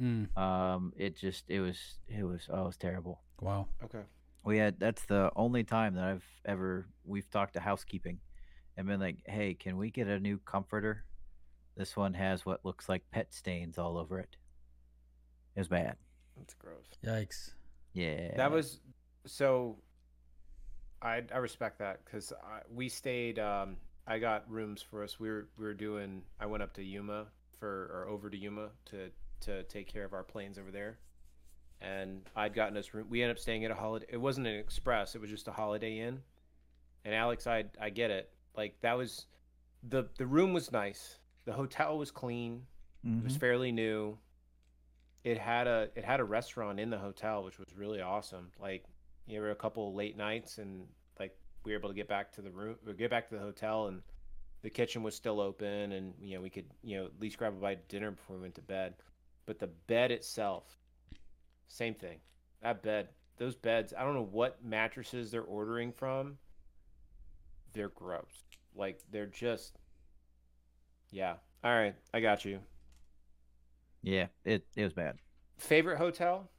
[0.00, 0.36] Mm.
[0.36, 3.20] Um it just it was it was oh it was terrible.
[3.40, 3.68] Wow.
[3.84, 4.02] Okay.
[4.44, 8.18] We had that's the only time that I've ever we've talked to housekeeping
[8.76, 11.04] and been like, "Hey, can we get a new comforter?
[11.76, 14.36] This one has what looks like pet stains all over it."
[15.56, 15.96] It was bad.
[16.36, 16.86] That's gross.
[17.04, 17.52] Yikes.
[17.92, 18.36] Yeah.
[18.36, 18.80] That was
[19.26, 19.76] so.
[21.00, 22.32] I I respect that because
[22.72, 23.38] we stayed.
[23.38, 23.76] Um,
[24.06, 25.18] I got rooms for us.
[25.18, 26.22] We were we were doing.
[26.38, 27.26] I went up to Yuma
[27.58, 30.98] for or over to Yuma to to take care of our planes over there,
[31.80, 33.06] and I'd gotten us room.
[33.10, 34.06] We ended up staying at a holiday.
[34.08, 35.14] It wasn't an express.
[35.14, 36.22] It was just a Holiday Inn.
[37.04, 38.30] And Alex, I I get it.
[38.56, 39.26] Like that was,
[39.88, 41.18] the the room was nice.
[41.44, 42.66] The hotel was clean.
[43.04, 43.40] It was Mhm.
[43.40, 44.18] fairly new.
[45.24, 48.50] It had a it had a restaurant in the hotel, which was really awesome.
[48.58, 48.84] Like
[49.26, 50.86] you know, a couple of late nights, and
[51.18, 53.40] like we were able to get back to the room, or get back to the
[53.40, 54.02] hotel, and
[54.62, 57.52] the kitchen was still open, and you know we could you know at least grab
[57.54, 58.94] a bite of dinner before we went to bed.
[59.46, 60.78] But the bed itself,
[61.68, 62.18] same thing.
[62.62, 66.38] That bed, those beds, I don't know what mattresses they're ordering from.
[67.72, 68.44] They're gross.
[68.74, 69.78] Like they're just,
[71.10, 71.34] yeah.
[71.62, 72.60] All right, I got you.
[74.02, 75.16] Yeah, it it was bad.
[75.58, 76.50] Favorite hotel?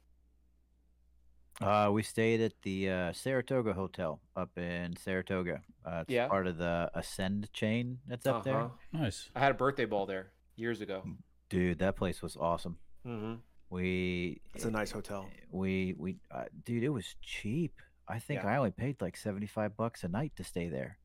[1.60, 5.62] Uh, we stayed at the uh, Saratoga Hotel up in Saratoga.
[5.86, 6.28] Uh, it's Yeah.
[6.28, 8.56] part of the Ascend chain that's up there.
[8.58, 8.68] Uh-huh.
[8.92, 9.30] Nice.
[9.34, 11.02] I had a birthday ball there years ago.
[11.48, 12.76] Dude, that place was awesome.
[13.06, 13.34] Mm-hmm.
[13.70, 15.28] We It's a nice hotel.
[15.50, 17.74] we we uh, dude, it was cheap.
[18.08, 18.50] I think Yeah.
[18.50, 20.98] I only paid like seventy five bucks a night to stay there.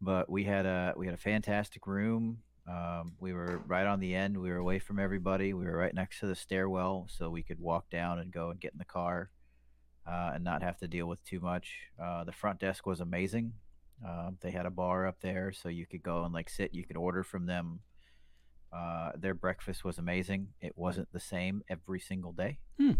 [0.00, 2.38] But we had a we had a fantastic room.
[2.68, 4.36] Um, we were right on the end.
[4.38, 5.52] We were away from everybody.
[5.54, 8.60] We were right next to the stairwell, so we could walk down and go and
[8.60, 9.30] get in the car,
[10.06, 11.72] uh, and not have to deal with too much.
[12.00, 13.52] Uh, the front desk was amazing.
[14.04, 16.74] Um, they had a bar up there, so you could go and like sit.
[16.74, 17.80] You could order from them.
[18.76, 20.48] Uh, their breakfast was amazing.
[20.60, 22.58] It wasn't the same every single day.
[22.78, 22.92] Hmm.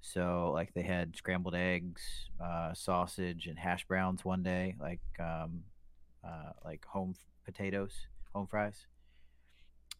[0.00, 2.02] So like they had scrambled eggs,
[2.42, 5.64] uh, sausage, and hash browns one day, like um,
[6.24, 7.92] uh, like home f- potatoes,
[8.32, 8.86] home fries,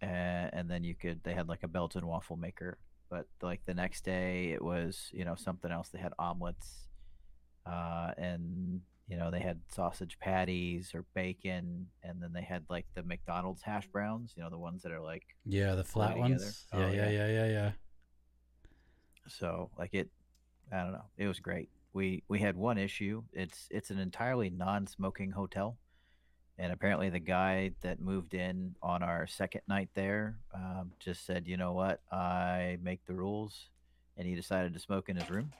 [0.01, 2.79] and, and then you could they had like a Belgian waffle maker.
[3.11, 5.88] But like the next day, it was you know something else.
[5.88, 6.87] They had omelets,
[7.67, 12.87] uh, and you know they had sausage patties or bacon, and then they had like
[12.94, 14.35] the McDonald's hash browns.
[14.37, 16.66] You know the ones that are like Yeah, the flat ones.
[16.73, 17.11] Oh, yeah, yeah, yeah.
[17.11, 17.71] yeah, yeah, yeah.
[19.27, 20.09] so like it
[20.73, 24.49] i don't know it was great we we had one issue it's it's an entirely
[24.49, 25.77] non-smoking hotel
[26.59, 31.47] and apparently the guy that moved in on our second night there um, just said
[31.47, 33.68] you know what i make the rules
[34.18, 35.53] and he decided to smoke in his room.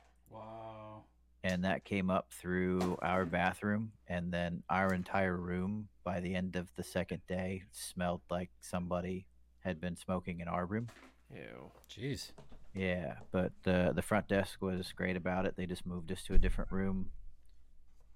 [1.48, 6.56] And that came up through our bathroom and then our entire room by the end
[6.56, 9.26] of the second day smelled like somebody
[9.61, 10.88] had been smoking in our room
[11.34, 11.70] Ew.
[11.90, 12.32] Jeez.
[12.74, 15.56] yeah, but the the front desk was great about it.
[15.56, 17.11] They just moved us to a different room.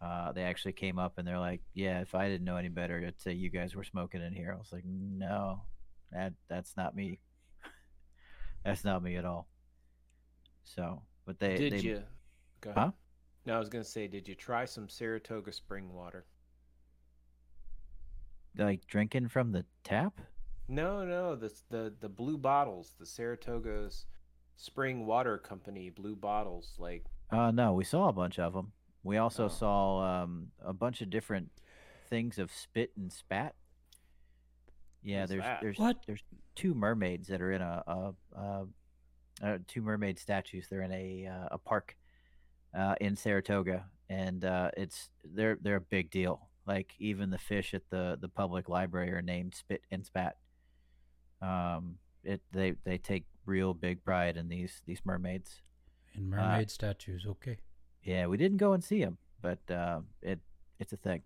[0.01, 3.05] Uh, they actually came up and they're like, "Yeah, if I didn't know any better,
[3.07, 5.63] I'd say you guys were smoking in here." I was like, "No,
[6.11, 7.19] that that's not me.
[8.65, 9.47] that's not me at all."
[10.65, 12.03] So, but they Did they, you?
[12.63, 12.83] Go ahead.
[12.83, 12.91] Huh?
[13.45, 16.25] No, I was gonna say, did you try some Saratoga spring water?
[18.57, 20.21] Like drinking from the tap?
[20.69, 24.07] No, no, the the the blue bottles, the Saratoga's
[24.57, 26.75] spring water company blue bottles.
[26.79, 28.73] Like, Uh, no, we saw a bunch of them.
[29.03, 29.49] We also Oh.
[29.49, 31.51] saw um, a bunch of different
[32.09, 33.55] things of spit and spat.
[35.03, 35.61] Yeah, What's there's that?
[35.63, 35.97] there's What?
[36.07, 36.23] there's
[36.55, 38.67] two mermaids that are in a, a, a,
[39.43, 40.69] uh two mermaid statues.
[40.69, 41.97] They're in a uh, a park
[42.75, 46.49] uh, in Saratoga, and uh, it's they're they're a big deal.
[46.67, 50.37] Like even the fish at the the public library are named Spit and Spat.
[51.41, 55.61] Um, it they they take real big pride in these these mermaids.
[56.15, 57.59] In mermaid statues, okay.
[58.05, 60.39] Yeah, we didn't go and see them, but uh, it
[60.79, 61.23] it's a thing.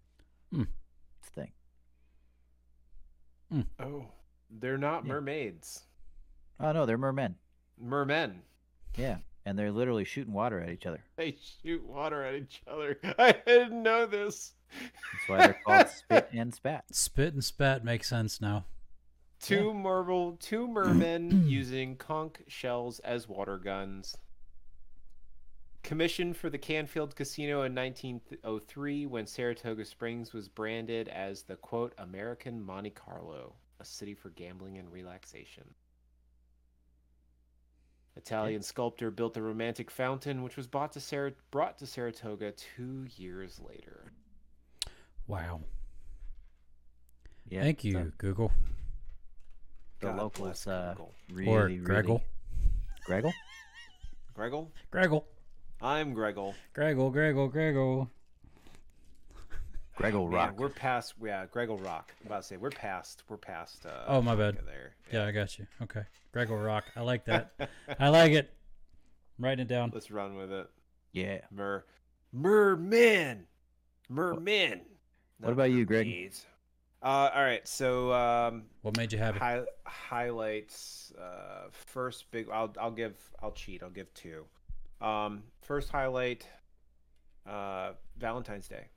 [0.52, 0.62] Hmm.
[1.20, 1.52] It's a thing.
[3.80, 4.06] oh,
[4.50, 5.08] they're not Yeah.
[5.12, 5.82] mermaids,
[6.60, 7.36] Oh no, they're mermen.
[7.78, 8.42] mermen.
[8.96, 11.02] Yeah, and they're literally shooting water at each other.
[11.16, 12.98] They shoot water at each other.
[13.18, 14.52] I didn't know this.
[14.78, 16.84] That's why they're called spit and spat.
[16.94, 18.66] Spit and spat makes sense now.
[19.40, 24.16] Two marble, two mermen using conch shells as water guns.
[25.82, 31.94] Commissioned for the Canfield Casino in 1903 when Saratoga Springs was branded as the quote
[31.98, 35.64] American Monte Carlo, a city for gambling and relaxation.
[38.16, 43.06] Italian sculptor built the romantic fountain, which was bought to Sar- brought to Saratoga two
[43.16, 44.12] years later.
[45.26, 45.60] Wow.
[47.48, 48.50] Yeah, Thank the- you, Google.
[50.00, 51.14] The, God locals bless uh, Google.
[51.32, 51.78] really, or really.
[51.78, 52.20] Greggle.
[53.08, 53.32] Greggle?
[54.36, 54.68] Greggle?
[54.92, 55.24] Greggle.
[55.80, 56.54] I'm Greggle.
[56.74, 58.08] Greggle, Greggle, Greggle.
[59.96, 60.58] Greggle Man, Rock.
[60.58, 61.14] we're past.
[61.22, 62.12] Yeah, Greggle Rock.
[62.20, 63.22] I'm about to say we're past.
[63.28, 63.86] We're past.
[63.86, 64.58] Uh, Oh, my bad.
[64.66, 64.94] There.
[65.12, 65.66] Yeah, I got you.
[65.82, 66.02] Okay.
[66.34, 66.84] Greggle Rock.
[66.96, 67.52] I like that.
[67.98, 68.52] I like it.
[69.38, 69.90] I'm writing it down.
[69.94, 70.68] Let's run with it.
[71.12, 71.38] Yeah.
[71.50, 71.84] Mer,
[72.32, 73.44] mermen,
[74.10, 74.80] mermen.
[75.40, 76.06] What about you, Greg?
[76.06, 76.44] mermaids.
[77.02, 77.66] Uh, all right.
[77.66, 79.38] So um, What made you happy?
[79.38, 81.12] hi- highlights.
[81.18, 82.48] Uh, first big.
[82.52, 83.16] I'll I'll give.
[83.42, 83.82] I'll cheat.
[83.82, 84.44] I'll give two.
[85.00, 86.46] Um, first highlight.
[87.46, 88.88] Uh, Valentine's Day,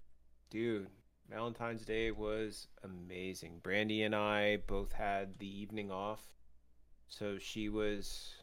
[0.49, 0.87] dude.
[1.29, 3.59] Valentine's Day was amazing.
[3.61, 6.21] Brandy and I both had the evening off,
[7.07, 8.33] so she was.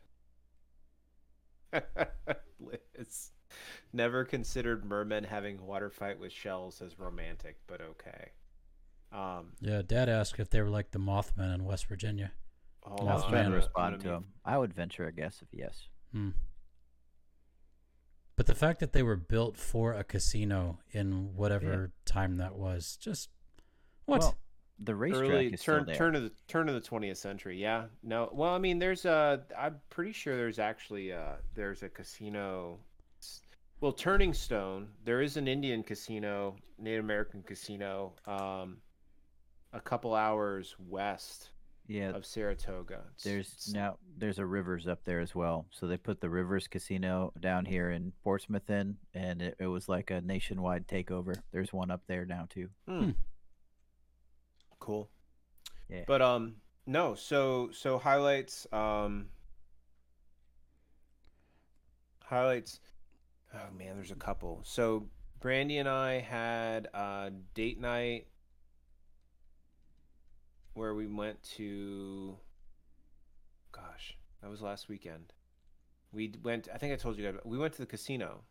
[2.60, 3.30] Liz
[3.92, 8.30] never considered mermen having a water fight with shells as romantic, but okay.
[9.12, 12.32] Um, Yeah, Dad asked if they were like the Mothmen in West Virginia.
[12.82, 14.24] hold I was Oh, on, trying I'm to respond to gonna him.
[14.44, 15.88] I would venture a guess of yes.
[16.12, 16.30] Hmm.
[18.36, 22.98] But the fact that they were built for a casino in whatever time that was,
[23.00, 23.30] just
[24.04, 24.20] what?
[24.20, 24.36] Well,
[24.78, 25.96] the racetrack early is still turn there.
[25.96, 29.42] turn of the turn of the 20th century yeah no well i mean there's a
[29.58, 32.78] i'm pretty sure there's actually uh there's a casino
[33.80, 38.76] well turning stone there is an indian casino native american casino um
[39.72, 41.50] a couple hours west
[41.88, 45.66] yeah, of saratoga It's- there's it's- now there's a Rivers up there as well.
[45.70, 49.88] So they put the Rivers Casino down here in Portsmouth in, and it, it was
[49.88, 51.42] like a nationwide takeover.
[51.52, 52.68] There's one up there now too.
[52.88, 53.10] Hmm.
[54.78, 55.08] Cool.
[55.88, 56.04] Yeah.
[56.06, 59.30] But um no, so so highlights um
[62.24, 62.80] highlights
[63.54, 64.60] oh man, there's a couple.
[64.64, 65.08] So
[65.40, 68.26] Brandy and I had a date night
[70.76, 72.36] where we went to
[73.72, 75.32] gosh, that was last weekend.
[76.12, 78.42] We went I think I told you guys we went to the casino.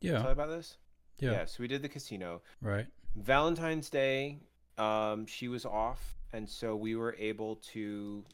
[0.00, 0.76] Yeah, Tell you about this?
[1.18, 2.42] yeah, so we did the casino.
[2.60, 2.86] right.
[3.16, 4.40] Valentine's Day,
[4.76, 8.24] um, she was off, and so we were able to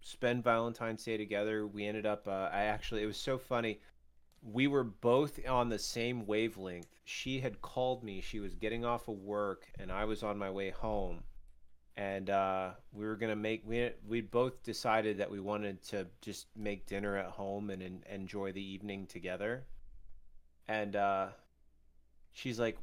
[0.00, 1.66] spend Valentine's Day together.
[1.68, 2.26] We ended up.
[2.26, 3.80] Uh, I actually, it was so funny.
[4.42, 6.88] We were both on the same wavelength.
[7.04, 8.20] She had called me.
[8.20, 11.22] She was getting off of work, and I was on my way home.
[12.00, 13.62] And uh, we were gonna make.
[13.66, 18.04] We we both decided that we wanted to just make dinner at home and, en-
[18.10, 19.64] enjoy the evening together.
[20.66, 21.26] And uh,
[22.32, 22.78] she's like,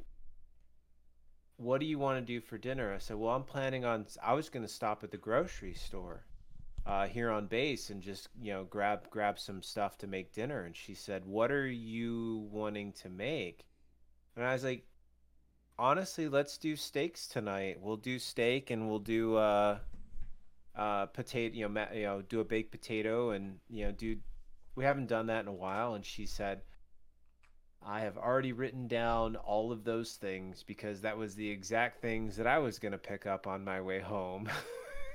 [1.56, 2.94] what do you want to do for dinner?
[2.94, 6.24] I said, well, I'm planning on, I was to stop at the grocery store
[6.86, 10.62] uh, here on base and just, you know, grab, grab some stuff to make dinner.
[10.62, 13.66] And she said, what are you wanting to make?
[14.36, 14.86] And I was like,
[15.78, 17.78] honestly, let's do steaks tonight.
[17.80, 19.78] We'll do steak and we'll do, uh,
[20.76, 24.16] uh, potato, you know, ma- you know, do a baked potato and, you know, do,
[24.76, 25.94] we haven't done that in a while.
[25.94, 26.62] And she said,
[27.84, 32.36] I have already written down all of those things because that was the exact things
[32.36, 34.48] that I was going to pick up on my way home.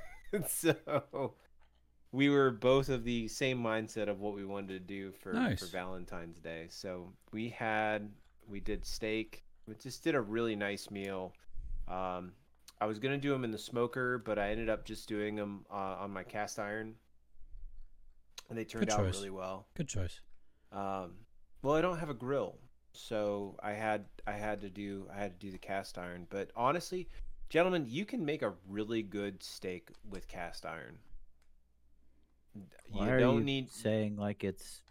[0.47, 1.33] so,
[2.13, 5.59] we were both of the same mindset of what we wanted to do for, Nice.
[5.59, 6.67] for Valentine's Day.
[6.69, 8.09] So we had
[8.47, 9.42] we did steak.
[9.67, 11.33] We just did a really nice meal.
[11.87, 12.33] Um,
[12.81, 15.65] I was gonna do them in the smoker, but I ended up just doing them
[15.71, 16.95] uh, on my cast iron,
[18.49, 19.67] and they turned out really well.
[19.75, 20.19] Good choice.
[20.71, 21.13] Um,
[21.61, 22.57] well, I don't have a grill,
[22.91, 26.27] so I had I had to do I had to do the cast iron.
[26.29, 27.07] But honestly,
[27.49, 30.97] gentlemen, you can make a really good steak with cast iron.
[32.89, 33.71] Why you are don't you need.
[33.71, 34.82] saying like it's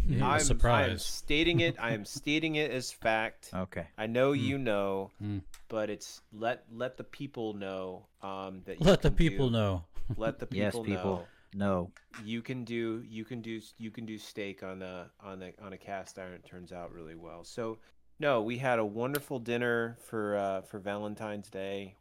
[0.08, 1.76] Yeah, I'm, I'm stating it.
[1.78, 3.50] I am stating it as fact.
[3.54, 3.86] okay?
[3.98, 4.40] I know Hmm.
[4.40, 5.38] you know, Hmm.
[5.68, 9.84] but it's let let the people know um, that you Let the people do- know.
[10.16, 11.14] Let the people Yes, people people.
[11.16, 11.90] know No,
[12.24, 15.72] you can do you can do you can do steak on the on the on
[15.74, 16.32] a cast iron.
[16.34, 17.44] It turns out really well.
[17.44, 17.78] So
[18.18, 21.96] no, we had a wonderful dinner for uh, for Valentine's Day.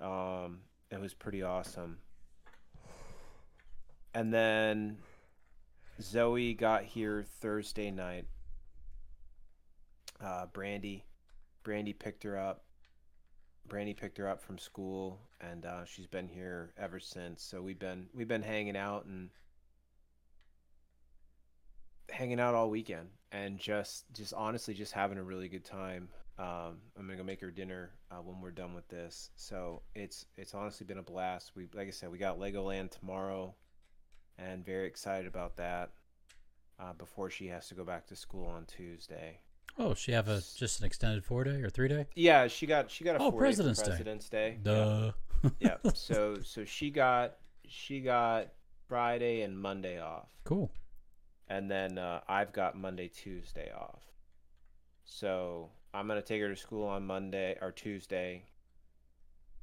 [0.00, 1.98] Um, it was pretty awesome.
[4.14, 4.98] And then
[6.00, 8.26] Zoe got here Thursday night.
[10.22, 11.04] Uh, Brandy,
[11.62, 12.64] Brandy picked her up.
[13.68, 17.42] Brandy picked her up from school, and uh, she's been here ever since.
[17.42, 19.30] So we've been we've been hanging out and
[22.10, 26.08] hanging out all weekend, and just just honestly just having a really good time.
[26.38, 29.30] Um, I'm gonna go make her dinner uh, when we're done with this.
[29.36, 31.52] So it's it's honestly been a blast.
[31.56, 33.54] We like I said, we got Legoland tomorrow,
[34.38, 35.90] and very excited about that.
[36.78, 39.38] Uh, before she has to go back to school on Tuesday.
[39.78, 42.06] Oh, she have a just an extended four day or three day?
[42.14, 43.88] Yeah, she got she got a Oh, four President's Day.
[43.88, 44.58] President's Day.
[44.62, 45.12] Duh.
[45.42, 45.50] Yeah.
[45.84, 45.90] yeah.
[45.94, 48.48] So so she got she got
[48.88, 50.70] Friday and Monday off, Cool.
[51.48, 54.02] and then uh, I've got Monday Tuesday off.
[55.06, 58.44] So I'm gonna take her to school on Monday or Tuesday,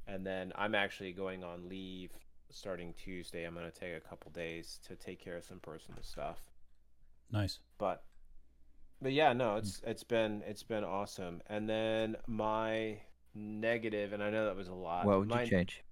[0.08, 2.10] and then I'm actually going on leave
[2.54, 3.44] starting Tuesday.
[3.44, 6.38] I'm gonna take a couple days to take care of some personal stuff.
[7.32, 7.58] Nice.
[7.78, 8.04] but
[9.02, 12.98] but yeah no it's it's been it's been awesome and then my
[13.34, 15.82] negative and i know that was a lot what would my, you change?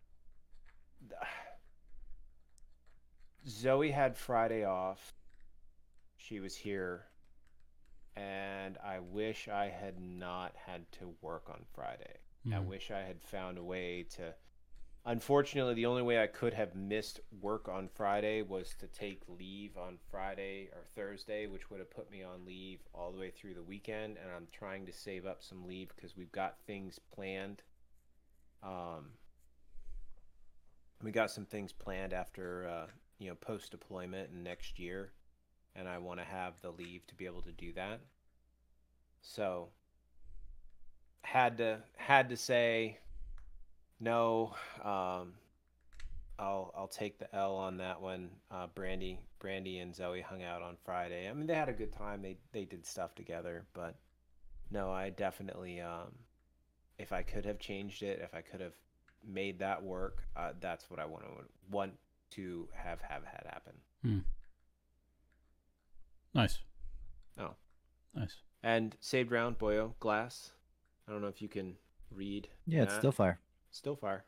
[3.49, 5.15] zoe had friday off
[6.17, 7.07] she was here
[8.15, 12.67] and i wish i had not had to work on friday i Mm.
[12.67, 14.35] wish i had found a way to
[15.05, 19.77] unfortunately the only way i could have missed work on friday was to take leave
[19.77, 23.55] on friday or thursday which would have put me on leave all the way through
[23.55, 27.63] the weekend and i'm trying to save up some leave because we've got things planned
[28.63, 29.07] um,
[31.03, 32.87] we got some things planned after uh,
[33.19, 35.11] you know post deployment and next year
[35.75, 38.01] and i want to have the leave to be able to do that.
[39.23, 39.69] So
[41.23, 42.99] had to had to say
[44.03, 45.35] no, um,
[46.39, 48.31] I'll I'll take the L on that one.
[48.51, 51.29] Uh, Brandy, Brandy and Zoe hung out on Friday.
[51.29, 52.21] I mean, they had a good time.
[52.21, 53.95] They they did stuff together, but
[54.71, 56.11] no, I definitely, um,
[56.99, 58.75] if I could have changed it, if I could have
[59.25, 61.31] made that work, uh, that's what I want to
[61.71, 61.93] want
[62.33, 63.75] to have have had happen.
[66.35, 66.59] Nice.
[67.39, 67.55] Oh.
[68.15, 68.37] Nice.
[68.65, 70.51] And saved round, Boyo glass.
[71.07, 71.77] I don't know if you can
[72.11, 72.49] read.
[72.67, 73.39] Yeah, it's still fire.
[73.73, 74.25] Still fire.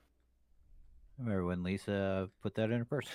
[1.18, 3.08] I remember when Lisa put that in her purse.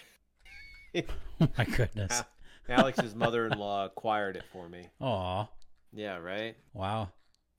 [0.96, 1.02] Oh
[1.58, 2.24] my goodness.
[2.70, 4.88] Alex's mother-in-law acquired it for me.
[5.02, 5.48] Aw.
[5.92, 6.56] Yeah, right.
[6.74, 7.10] Wow.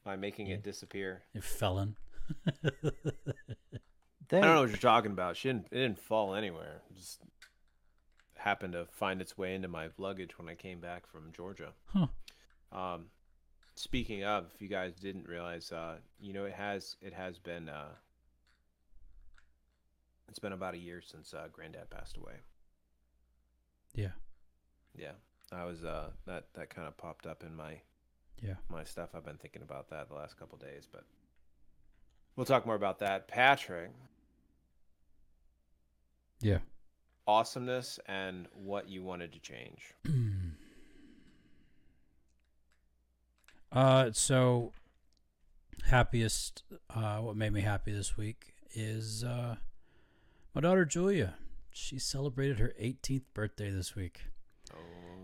[0.04, 0.54] By making Yeah.
[0.54, 1.22] it disappear.
[1.34, 1.96] You felon.
[4.28, 5.36] They, I don't know what you're talking about.
[5.36, 5.66] She didn't.
[5.72, 6.82] It didn't fall anywhere.
[6.88, 7.18] It just
[8.36, 11.72] happened to find its way into my luggage when I came back from Georgia.
[11.86, 12.06] Huh.
[12.70, 13.06] Um,
[13.74, 17.68] speaking of, if you guys didn't realize, uh, you know, it has it has been
[17.68, 17.88] uh,
[20.30, 22.34] it's been about a year since uh, Granddad passed away.
[23.94, 24.12] Yeah.
[24.96, 25.12] Yeah,
[25.52, 27.80] I was uh, that that kind of popped up in my
[28.40, 28.54] Yeah.
[28.70, 29.10] my stuff.
[29.14, 31.04] I've been thinking about that the last couple days, but
[32.36, 33.26] we'll talk more about that.
[33.28, 33.90] Patrick,
[36.40, 36.58] Yeah.
[37.26, 39.94] awesomeness and what you wanted to change.
[43.72, 44.72] uh, so
[45.86, 46.62] happiest.
[46.88, 49.56] Uh, what made me happy this week is uh,
[50.54, 51.34] my daughter Julia.
[51.72, 54.22] She celebrated her 18th birthday this week.
[54.72, 54.76] Oh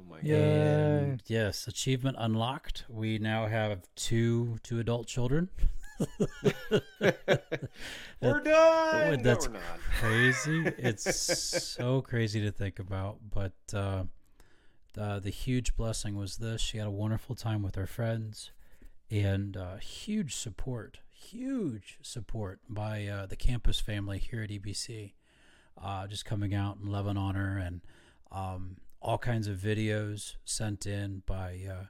[0.08, 0.36] my Yeah.
[0.36, 2.84] And yes, achievement unlocked.
[2.88, 5.48] We now have two two adult children.
[8.20, 8.44] We're done.
[8.44, 9.62] No, that's we're not.
[9.98, 10.62] crazy.
[10.78, 13.18] it's so crazy to think about.
[13.32, 14.04] But uh,
[14.94, 18.50] the the huge blessing was this: she had a wonderful time with her friends,
[19.10, 20.98] and uh, huge support,
[21.32, 25.12] huge support by uh, the campus family here at EBC.
[25.82, 27.80] uh, just coming out and loving on her, and
[28.32, 31.84] um, all kinds of videos sent in by uh,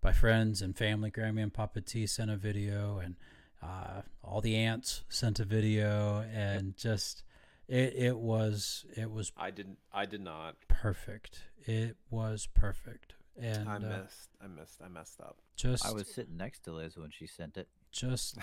[0.00, 1.10] by friends and family.
[1.10, 3.16] Grammy and Papa T sent a video, and
[3.62, 7.22] uh, all the aunts sent a video, and just
[7.68, 9.78] it it was it was I didn't.
[9.92, 10.56] I did not.
[10.68, 11.40] perfect.
[11.66, 14.28] It was perfect, and I uh, missed.
[14.42, 14.80] I missed.
[14.84, 15.38] I messed up.
[15.56, 17.68] just I was sitting next to Liz when she sent it.
[17.90, 18.36] just.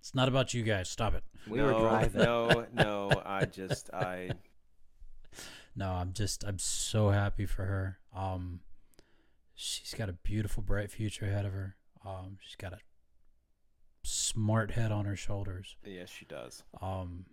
[0.00, 0.88] It's not about you guys.
[0.88, 1.24] Stop it.
[1.48, 2.22] We no, were driving.
[2.22, 3.22] no, no.
[3.24, 3.90] I just.
[3.92, 4.30] I.
[5.74, 7.98] No, I'm just I'm so happy for her.
[8.14, 8.60] Um
[9.54, 11.76] she's got a beautiful bright future ahead of her.
[12.04, 12.78] Um she's got a
[14.02, 15.76] smart head on her shoulders.
[15.84, 16.62] Yes, she does.
[16.80, 17.24] Um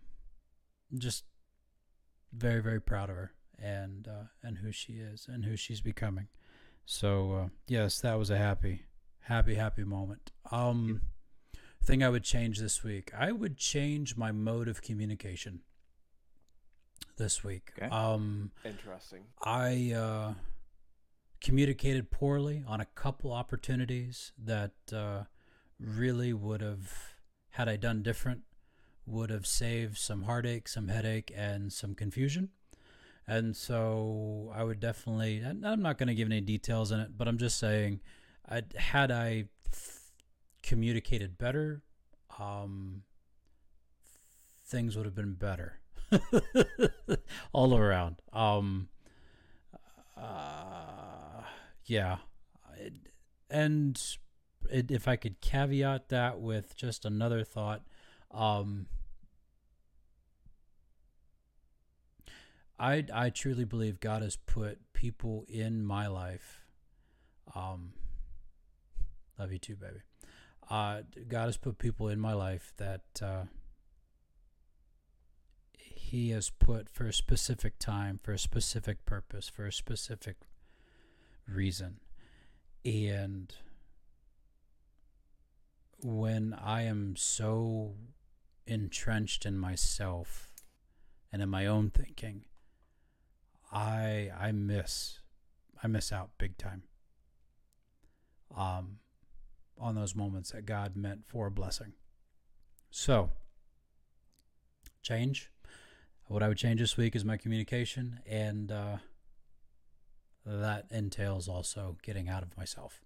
[0.97, 1.25] just
[2.31, 6.27] very very proud of her and uh and who she is and who she's becoming.
[6.85, 8.83] So uh yes, that was a happy
[9.29, 10.31] happy happy moment.
[10.51, 11.01] Um
[11.81, 13.11] thing I would change this week.
[13.17, 15.61] I would change my mode of communication
[17.17, 17.71] this week.
[17.77, 17.89] Okay.
[17.89, 19.21] Um Interesting.
[19.43, 20.33] I uh,
[21.41, 25.23] communicated poorly on a couple opportunities that uh,
[25.79, 26.91] really would have,
[27.51, 28.41] had I done different,
[29.05, 32.49] would have saved some heartache, some headache, and some confusion.
[33.27, 37.17] And so I would definitely, and I'm not going to give any details in it,
[37.17, 38.01] but I'm just saying,
[38.49, 39.45] i had I
[40.63, 41.81] communicated better,
[42.37, 43.03] um,
[44.65, 45.79] things would have been better
[47.53, 48.21] all around.
[48.33, 48.89] Um,
[50.17, 51.43] uh,
[51.85, 52.17] yeah,
[53.49, 53.99] and
[54.69, 57.81] it, if I could caveat that with just another thought,
[58.31, 58.87] um,
[62.77, 66.61] I I truly believe God has put people in my life.
[67.55, 67.93] Um,
[69.39, 70.01] love you too, baby.
[70.69, 73.43] Uh, God has put people in my life that uh,
[75.77, 80.37] He has put for a specific time, for a specific purpose, for a specific
[81.47, 81.97] reason.
[82.85, 83.53] And
[86.01, 87.95] when I am so
[88.67, 90.49] entrenched in myself
[91.31, 92.45] and in my own thinking,
[93.71, 95.19] I I miss
[95.83, 96.83] I miss out big time.
[98.55, 98.99] Um
[99.79, 101.93] on those moments that God meant for a blessing.
[102.91, 103.31] So,
[105.01, 105.51] change.
[106.25, 108.97] What I would change this week is my communication, and uh,
[110.45, 113.01] that entails also getting out of myself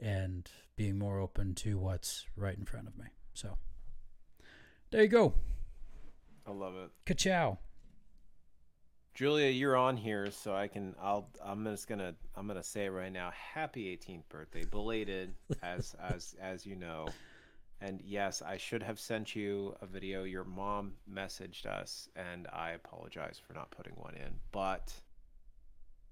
[0.00, 3.06] and being more open to what's right in front of me.
[3.34, 3.58] So,
[4.90, 5.34] there you go.
[6.46, 6.90] I love it.
[7.06, 7.58] Ka-chow.
[9.14, 10.96] Julia, you're on here, so I can.
[11.00, 11.30] I'll.
[11.42, 12.16] I'm just gonna.
[12.34, 13.30] I'm gonna say it right now.
[13.32, 17.06] Happy 18th birthday, belated, as as as you know.
[17.80, 20.24] And yes, I should have sent you a video.
[20.24, 24.32] Your mom messaged us, and I apologize for not putting one in.
[24.50, 24.92] But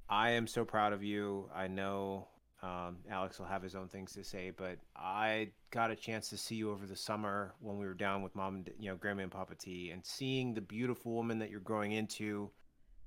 [0.08, 1.50] I am so proud of you.
[1.52, 2.28] I know
[2.62, 6.36] um, Alex will have his own things to say, but I got a chance to
[6.36, 9.24] see you over the summer when we were down with mom and you know Grandma
[9.24, 12.48] and Papa T, and seeing the beautiful woman that you're growing into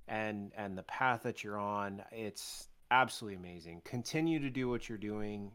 [0.08, 3.82] and and the path that you're on it's absolutely amazing.
[3.84, 5.52] Continue to do what you're doing.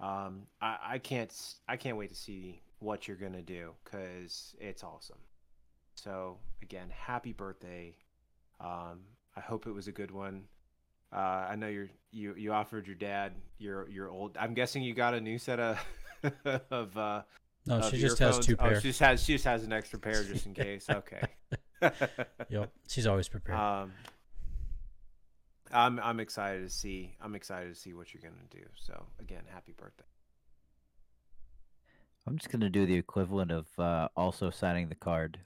[0.00, 1.32] Um i i can't
[1.68, 5.18] i can't wait to see what you're gonna do because it's awesome.
[5.94, 7.94] So again happy birthday.
[8.60, 9.00] Um
[9.36, 10.44] i hope it was a good one.
[11.12, 14.92] Uh i know you're you you offered your dad your your old i'm guessing you
[14.94, 15.78] got a new set of
[16.70, 17.22] of uh
[17.66, 18.82] No, of she just has two oh, pairs.
[18.82, 20.88] she just has she just has an extra pair just in case.
[20.90, 21.22] Okay
[22.48, 23.58] Yep, she's always prepared.
[23.58, 23.92] um,
[25.72, 27.16] I'm I'm excited to see.
[27.20, 28.64] I'm excited to see what you're gonna do.
[28.76, 30.04] So again, happy birthday.
[32.26, 35.38] I'm just gonna do the equivalent of uh, also signing the card.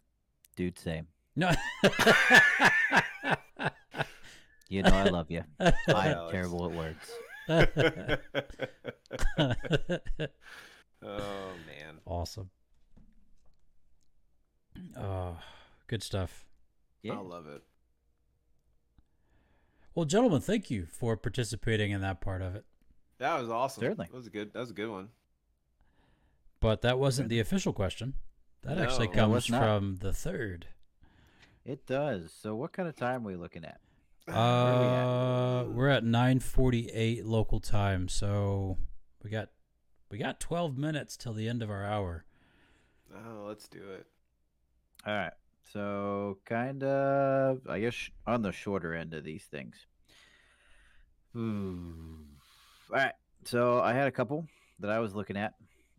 [0.56, 1.06] Dude, same.
[1.36, 1.50] no.
[4.72, 5.42] You know I love you.
[5.60, 6.30] I'm Alex.
[6.32, 7.10] terrible at words.
[11.02, 11.98] oh man.
[12.06, 12.50] awesome.
[14.96, 15.32] Uh,
[15.90, 16.46] good stuff.
[17.02, 17.14] Yeah.
[17.14, 17.62] I love it.
[19.94, 22.64] Well, gentlemen, thank you for participating in that part of it.
[23.18, 23.82] That was awesome.
[23.82, 24.06] Certainly.
[24.10, 24.52] That was a good.
[24.52, 25.08] That was a good one.
[26.60, 28.14] But that wasn't the official question.
[28.62, 29.14] That actually No.
[29.14, 29.62] That was comes not.
[29.62, 30.66] from the third.
[31.64, 32.32] It does.
[32.40, 33.80] So what kind of time are we looking at?
[34.32, 38.78] Uh, we're at 9:48 local time, so
[39.24, 39.48] we got
[40.08, 42.24] we got 12 minutes till the end of our hour.
[43.12, 44.06] Oh, let's do it.
[45.04, 45.32] All right.
[45.72, 49.76] So kind of, I guess, on the shorter end of these things.
[51.32, 52.22] Hmm.
[52.90, 53.12] All right.
[53.44, 54.46] So I had a couple
[54.80, 55.54] that I was looking at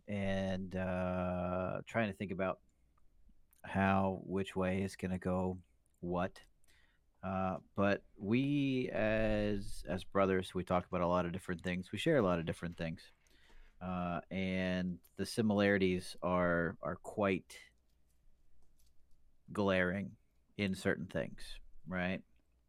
[0.07, 2.59] and uh, trying to think about
[3.63, 5.57] how which way is going to go
[6.01, 6.39] what.
[7.23, 11.91] Uh, but we as as brothers, we talk about a lot of different things.
[11.91, 13.01] We share a lot of different things,
[13.79, 17.55] uh, and the similarities are are quite
[19.51, 20.11] glaring
[20.57, 21.39] in certain things,
[21.87, 22.21] right?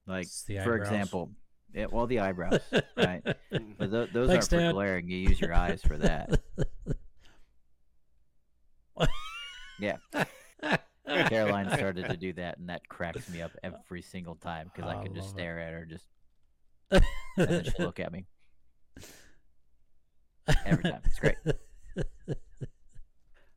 [0.06, 0.28] Like
[0.64, 1.30] for example,
[1.74, 2.60] yeah, well the eyebrows,
[2.96, 3.22] right?
[3.24, 4.72] But th- those Thanks, aren't for Dad.
[4.72, 5.08] glaring.
[5.08, 6.40] You use your eyes for that.
[9.78, 9.96] Yeah.
[11.28, 14.94] Caroline started to do that, and that cracks me up every single time because I
[14.96, 15.42] I can just love it.
[15.42, 16.06] stare at her, just
[16.90, 17.02] and
[17.36, 18.26] then she look at me
[20.64, 21.00] every time.
[21.04, 21.36] It's great.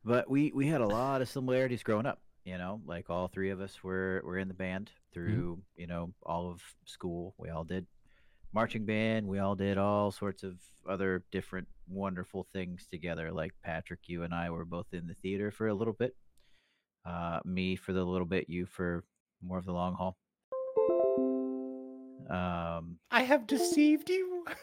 [0.04, 2.20] But we we had a lot of similarities growing up.
[2.46, 6.14] You know, like all three of us were were in the band through you know
[6.24, 7.34] all of school.
[7.38, 7.86] We all did
[8.54, 9.26] marching band.
[9.26, 10.54] We all did all sorts of
[10.88, 13.32] other different wonderful things together.
[13.32, 16.14] Like Patrick, you and I were both in the theater for a little bit.
[17.04, 19.02] Uh, me for the little bit, you for
[19.42, 20.16] more of the long haul.
[22.30, 24.44] Um, I have deceived you.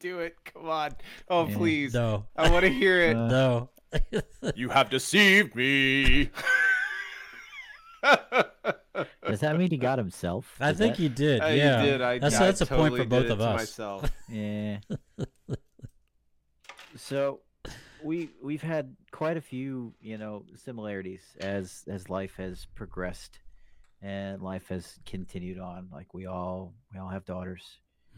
[0.00, 0.36] Do it.
[0.44, 0.90] Come on.
[1.28, 1.56] Oh, Yeah.
[1.56, 1.94] please.
[1.94, 3.16] no, I want to hear it.
[3.16, 3.70] Uh, no.
[4.54, 6.30] You have deceived me.
[8.02, 10.56] does that mean he got himself?
[10.60, 11.40] I Does think that- he did.
[11.42, 12.02] Uh, yeah, you did.
[12.02, 13.60] I, that's I that's a point for both of us.
[13.60, 14.10] Myself.
[14.28, 14.78] Yeah.
[16.96, 17.40] so
[18.02, 23.38] we we've had quite a few, you know, similarities as as life has progressed
[24.02, 25.88] and life has continued on.
[25.92, 27.64] Like we all we all have daughters.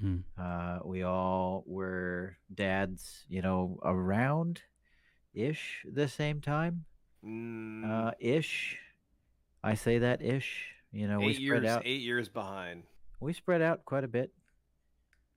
[0.00, 0.18] Hmm.
[0.38, 4.60] Uh we all were dads, you know, around
[5.36, 6.84] ish the same time.
[7.24, 8.78] Mm, Uh ish.
[9.62, 10.72] I say that ish.
[10.92, 11.66] You know, we eight spread years.
[11.66, 12.84] out Eight years behind.
[13.20, 14.32] we spread out quite a bit.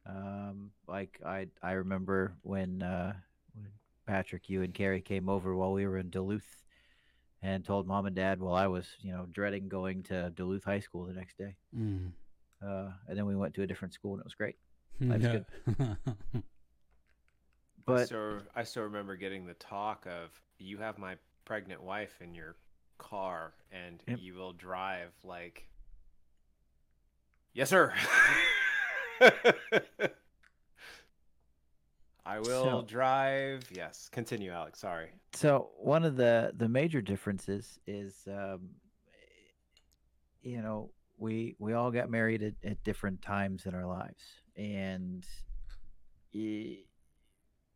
[0.06, 3.14] Um, like I I remember when uh,
[3.54, 3.68] when
[4.08, 6.64] Patrick, you and Carrie came over while we were in Duluth,
[7.42, 10.80] and told mom and dad while I was you know dreading going to Duluth High
[10.80, 11.56] School the next day.
[11.78, 12.12] Mm.
[12.66, 14.56] Uh, and then we went to a different school and it was great.
[15.02, 15.40] Life's Yeah.
[15.68, 15.98] good.
[17.92, 21.16] I But still, I still remember getting the talk of you have my
[21.46, 22.56] pregnant wife in your
[22.98, 24.20] car and Yep.
[24.22, 25.66] you will drive like
[27.54, 27.94] Yes sir.
[32.26, 33.64] I will So- drive.
[33.72, 34.10] Yes.
[34.12, 34.80] Continue, Alex.
[34.80, 35.10] Sorry.
[35.34, 38.70] so one of the the major differences is um,
[40.42, 44.24] you know we we all got married at, at different times in our lives
[44.56, 45.26] and
[46.34, 46.86] e-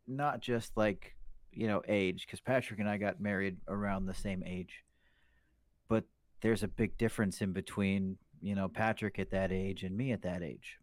[0.06, 1.14] not just like
[1.52, 4.84] you know age because patrick and i got married around the same age
[5.88, 6.04] but
[6.40, 10.22] there's a big difference in between you know patrick at that age and me at
[10.22, 10.78] that age.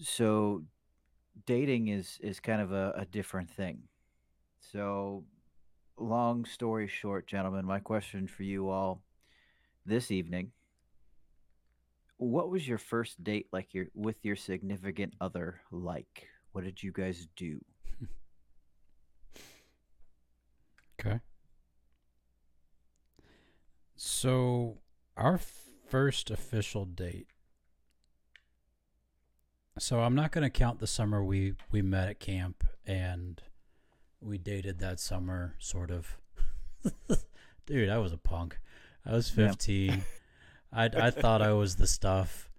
[0.00, 0.64] So
[1.46, 3.82] dating is is kind of a, a different thing.
[4.60, 5.24] So
[5.98, 9.02] long story short gentlemen my question for you all
[9.84, 10.52] this evening
[12.18, 16.92] what was your first date like your with your significant other like what did you
[16.92, 17.60] guys do
[21.00, 21.20] Okay.
[23.94, 24.78] So,
[25.16, 25.38] our
[25.88, 27.28] first official date.
[29.78, 33.40] So, I'm not going to count the summer we we met at camp and
[34.20, 36.16] we dated that summer sort of.
[37.66, 38.58] Dude, I was a punk.
[39.06, 39.48] I was Yeah.
[39.48, 40.02] 15.
[40.72, 42.50] I I thought I was the stuff.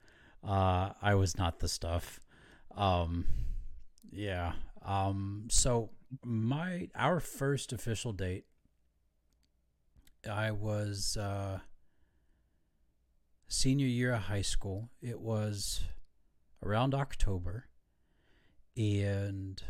[0.44, 2.20] Uh I was not the stuff.
[2.76, 3.26] Um
[4.12, 4.54] yeah.
[4.86, 5.92] Um so
[6.24, 8.46] my our first official date
[10.30, 11.60] I was uh
[13.48, 14.90] senior year of high school.
[15.02, 15.82] It was
[16.64, 17.66] around October
[18.78, 19.62] and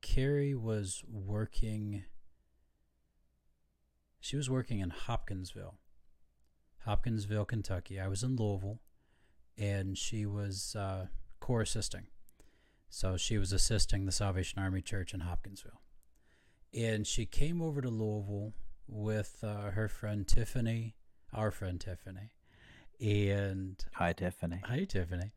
[0.00, 2.04] Carrie was working
[4.20, 5.78] she was working in Hopkinsville.
[6.84, 7.98] Hopkinsville, Kentucky.
[7.98, 8.80] I was in Louisville
[9.56, 11.06] and she was uh,
[11.40, 12.06] corps assisting.
[12.90, 15.80] So she was assisting the Salvation Army Church in Hopkinsville.
[16.74, 18.52] And she came over to Louisville
[18.88, 20.96] with uh, her friend Tiffany,
[21.32, 22.32] our friend Tiffany.
[23.00, 25.32] And hi tiffany hi, Tiffany.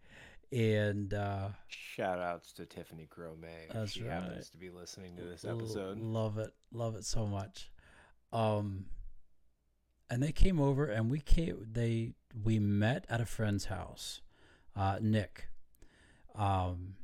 [0.51, 3.45] And uh, Shout outs to Tiffany Grome.
[3.67, 4.11] if That's she right.
[4.11, 5.99] happens to be listening to this L- episode.
[5.99, 7.71] Love it, love it so much.
[8.33, 8.85] Um,
[10.09, 11.67] and they came over, and we came.
[11.71, 14.21] They we met at a friend's house,
[14.75, 15.47] uh, Nick.
[16.35, 16.95] Um,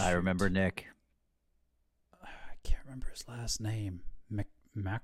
[0.00, 0.86] i remember nick
[2.22, 2.28] I
[2.68, 4.00] can't remember his last name.
[4.32, 4.44] Mick
[4.74, 5.02] Mac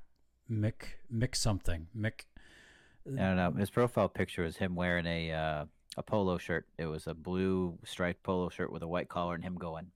[0.51, 0.83] Mick
[1.13, 2.21] Mick something Mick.
[3.07, 5.65] i don't know his profile picture was him wearing a uh,
[5.97, 9.43] a polo shirt it was a blue striped polo shirt with a white collar and
[9.45, 9.91] him going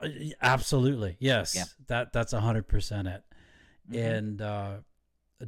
[0.00, 0.08] Uh,
[0.40, 1.54] Absolutely, yes.
[1.56, 1.64] Yeah.
[1.88, 3.24] That that's a hundred percent it.
[3.90, 4.16] Mhm.
[4.16, 4.76] And uh,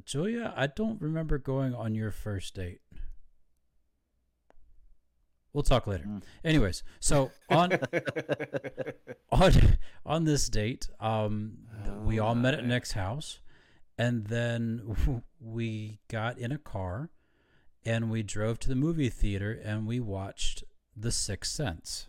[0.05, 2.80] Julia, I don't remember going on your first date.
[5.53, 6.05] We'll talk later.
[6.05, 6.22] Mm.
[6.44, 7.72] Anyways, so on
[9.32, 9.53] on
[10.07, 13.40] on this date, um, th- we all met at Nick's house,
[13.98, 17.11] and then we got in a car,
[17.84, 20.62] and we drove to the movie theater, and we watched
[20.96, 22.07] The Sixth Sense.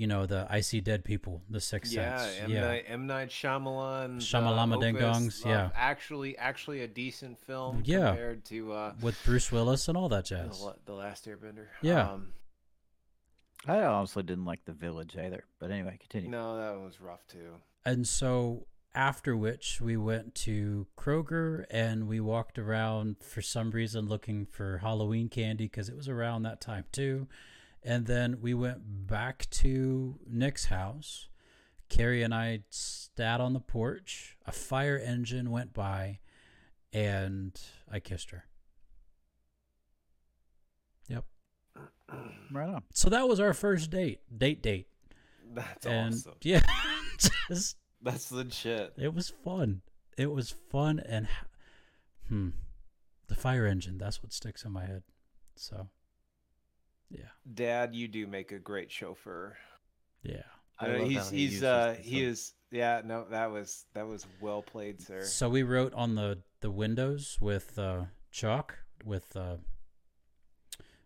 [0.00, 2.40] You know the I See Dead People, The Sixth yeah, Sense.
[2.44, 4.16] M Night M Night Shyamalan.
[4.16, 5.68] Shyamalama Ding Dongs, yeah.
[5.74, 7.82] actually, actually a decent film.
[7.84, 8.08] Yeah.
[8.08, 10.62] compared to uh, with Bruce Willis and all that jazz.
[10.62, 11.66] La- the Last Airbender.
[11.82, 12.12] Yeah.
[12.12, 12.28] Um,
[13.68, 15.44] I honestly didn't like the village either.
[15.58, 16.30] But anyway, continue.
[16.30, 17.56] no, that one was rough too.
[17.84, 24.06] And so after which we went to Kroger and we walked around for some reason
[24.06, 27.28] looking for Halloween candy because it was around that time too.
[27.82, 31.28] And then we went back to Nick's house.
[31.88, 34.36] Carrie and I sat on the porch.
[34.46, 36.20] A fire engine went by
[36.92, 37.58] and
[37.90, 38.44] I kissed her.
[41.08, 41.24] Yep.
[42.52, 42.82] Right on.
[42.92, 44.20] So that was our first date.
[44.36, 44.88] Date date.
[45.52, 46.34] That's and awesome.
[46.42, 46.62] yeah,
[47.48, 48.94] just That's legit.
[48.96, 49.82] It was fun.
[50.16, 51.28] It was fun and
[52.28, 52.50] hmm,
[53.28, 53.98] the fire engine.
[53.98, 55.02] That's what sticks in my head.
[55.56, 55.88] So,
[57.10, 59.56] yeah, Dad, you do make a great chauffeur.
[60.22, 60.42] yeah.
[60.78, 63.84] I Uh, love he's how he he's uses uh he is yeah no that was
[63.94, 65.22] that was well played sir.
[65.24, 69.56] So we wrote on the the windows with uh, chalk with uh,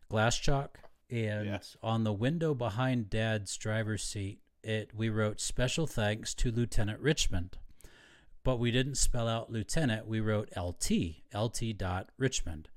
[0.09, 0.79] glass chalk,
[1.11, 1.59] and Yeah.
[1.83, 7.59] on the window behind Dad's driver's seat, it we wrote special thanks to Lieutenant Richmond.
[8.43, 10.07] But we didn't spell out lieutenant.
[10.07, 12.69] We wrote LT, LT dot Richmond.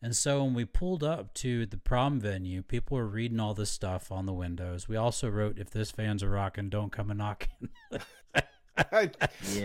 [0.00, 3.70] And so when we pulled up to the prom venue, people were reading all this
[3.70, 4.88] stuff on the windows.
[4.88, 7.70] We also wrote, "If this van's a rockin', don't come a knockin'."
[8.92, 9.10] I,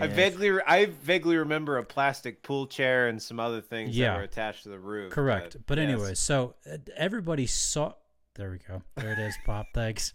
[0.00, 4.10] I vaguely I vaguely remember a plastic pool chair and some other things Yeah.
[4.10, 5.12] that were attached to the roof.
[5.12, 5.56] Correct.
[5.66, 5.88] But, yes.
[5.88, 7.92] anyway, so uh, everybody saw.
[8.34, 8.82] There we go.
[8.96, 9.36] There it is.
[9.46, 9.66] Pop.
[9.72, 10.12] Thanks.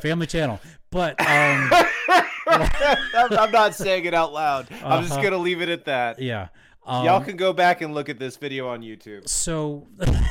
[0.00, 0.58] Family Channel.
[0.90, 1.70] But um,
[2.48, 4.68] I'm, I'm not saying it out loud.
[4.82, 5.22] I'm just Uh-huh.
[5.22, 6.18] gonna leave it at that.
[6.18, 6.48] yeah.
[6.84, 9.28] Um, Y'all can go back and look at this video on YouTube.
[9.28, 9.86] So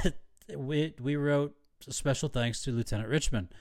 [0.56, 1.56] we we wrote
[1.88, 3.54] a special thanks to Lieutenant Richmond,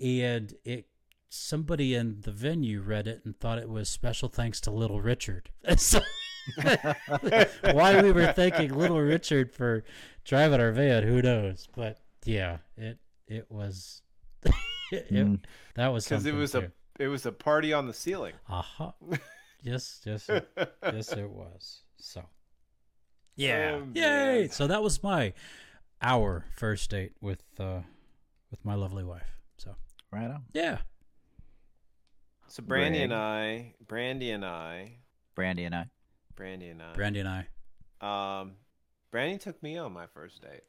[0.00, 0.86] and it
[1.30, 5.50] somebody in the venue read it and thought it was special thanks to Little Richard.
[5.78, 6.00] So
[7.72, 9.82] why we were thanking Little Richard for
[10.24, 11.66] driving our van, who knows?
[11.74, 14.02] But yeah, it it was
[14.92, 15.40] it, Mm.
[15.74, 16.70] that was Because it something was a
[17.00, 18.34] it was a party on the ceiling.
[18.48, 18.92] Aha.
[19.62, 20.48] yes, yes, it,
[20.82, 21.80] yes, it was.
[22.06, 22.22] So,
[23.34, 24.40] yeah, Oh, yay!
[24.42, 24.50] man.
[24.50, 25.32] So that was my
[26.02, 27.80] our first date with uh
[28.50, 29.26] with my lovely wife.
[29.56, 29.74] So
[30.12, 30.44] Right on.
[30.52, 30.78] yeah,
[32.46, 33.04] So Brandy Greg.
[33.10, 34.98] and I, Brandy and I,
[35.34, 35.86] Brandy and I.
[36.36, 37.28] Brandy and I, Brandy and
[38.00, 38.40] I.
[38.40, 38.52] um,
[39.10, 40.64] Brandy took me on my first date.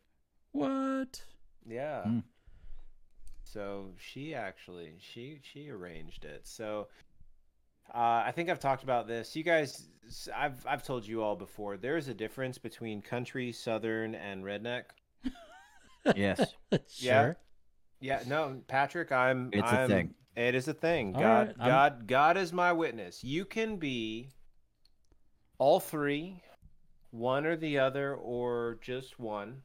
[0.53, 1.21] What?
[1.67, 2.03] Yeah.
[2.03, 2.19] Hmm.
[3.43, 6.47] So she actually she she arranged it.
[6.47, 6.87] So
[7.93, 9.35] uh, I think I've talked about this.
[9.35, 9.89] You guys,
[10.35, 11.77] I've I've told you all before.
[11.77, 14.83] There is a difference between country, southern, and redneck.
[16.15, 16.53] Yes.
[16.97, 17.21] Yeah.
[17.21, 17.37] sure.
[17.99, 19.49] Yeah, no, Patrick, I'm.
[19.51, 20.13] It's a I'm- thing.
[20.35, 21.15] It is a thing.
[21.15, 23.23] All God, right, I'm- God, God is my witness.
[23.23, 24.29] You can be
[25.57, 26.43] all three,
[27.11, 29.61] one or the other, or just one.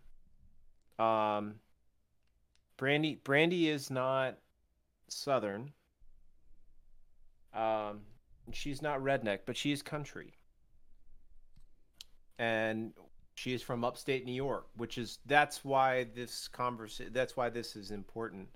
[0.98, 1.56] Um,
[2.76, 4.38] Brandy, Brandy is not
[5.08, 5.72] southern.
[7.52, 8.02] Um,
[8.52, 10.34] she's not redneck, but she's country,
[12.38, 12.92] and
[13.34, 17.12] she is from upstate New York, which is that's why this conversation.
[17.12, 18.48] That's why this is important.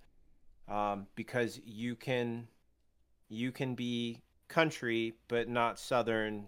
[0.68, 2.48] Um, because you can
[3.28, 6.46] you can be country but not southern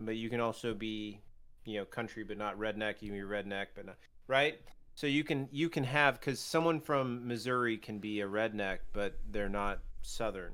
[0.00, 1.20] but you can also be
[1.64, 3.00] you know country but not redneck.
[3.00, 4.60] You can be redneck but not right?
[4.94, 9.18] So you can you can have because someone from missouri can be a redneck but
[9.30, 10.52] they're not southern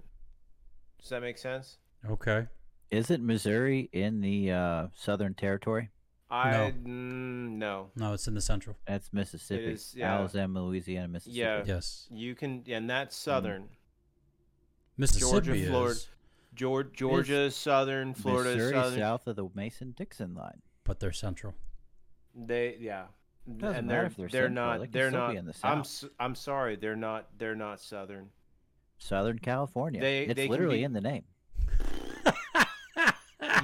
[1.06, 1.78] does that make sense
[2.10, 2.46] Okay.
[2.90, 5.90] Isn't Missouri in the uh, Southern Territory?
[6.28, 6.70] i No.
[6.72, 8.76] mm, no No, it's in the central.
[8.88, 9.66] That's Mississippi.
[9.66, 10.14] is, yeah.
[10.18, 11.38] Alabama, Louisiana, Mississippi.
[11.38, 11.62] Yeah.
[11.64, 12.08] Yes.
[12.10, 13.68] you can and that's southern
[14.96, 15.90] Mississippi Georgia, Florida.
[15.92, 16.08] is,
[16.54, 20.62] Georgia, Georgia is southern Florida is Missouri southern south of the Mason-Dixon line.
[20.84, 21.54] but they're central.
[22.34, 23.04] They yeah.
[23.58, 25.36] Doesn't and matter they're if they're they're central, not they can they're still not be
[25.38, 26.04] in the I'm South.
[26.04, 28.30] s- I'm sorry, they're not they're not southern.
[28.98, 30.00] Southern California.
[30.00, 31.24] They- it's they literally be- in the name.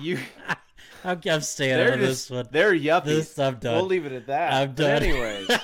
[0.01, 0.19] You
[1.05, 2.49] I'm, I'm staying they're out of just this one.
[2.53, 3.05] they're yuppies.
[3.05, 3.75] This I'm done.
[3.77, 4.53] We'll leave it at that.
[4.53, 5.01] I'm done.
[5.01, 5.49] But anyways,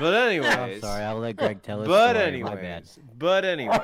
[0.00, 1.04] But anyways, I'm sorry.
[1.04, 2.26] I'll let Greg tell his but story.
[2.26, 3.80] Anyways, but anyways,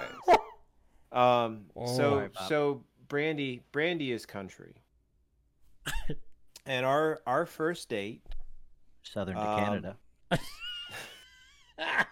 [1.13, 4.75] um, Oh, so so Brandy, Brandy is country,
[6.67, 8.23] and our our first date.
[9.03, 9.97] Southern to Um, Canada.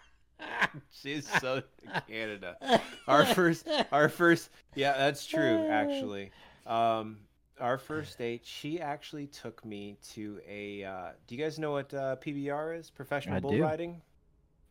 [0.90, 1.62] She's so
[2.08, 2.80] Canada.
[3.06, 5.66] Our first, our first, yeah, that's true.
[5.68, 6.30] Actually,
[6.66, 7.18] um,
[7.60, 10.84] our first date, she actually took me to a.
[10.84, 12.90] Uh, do you guys know what uh, PBR is?
[12.90, 13.62] Professional I bull do.
[13.62, 14.02] riding,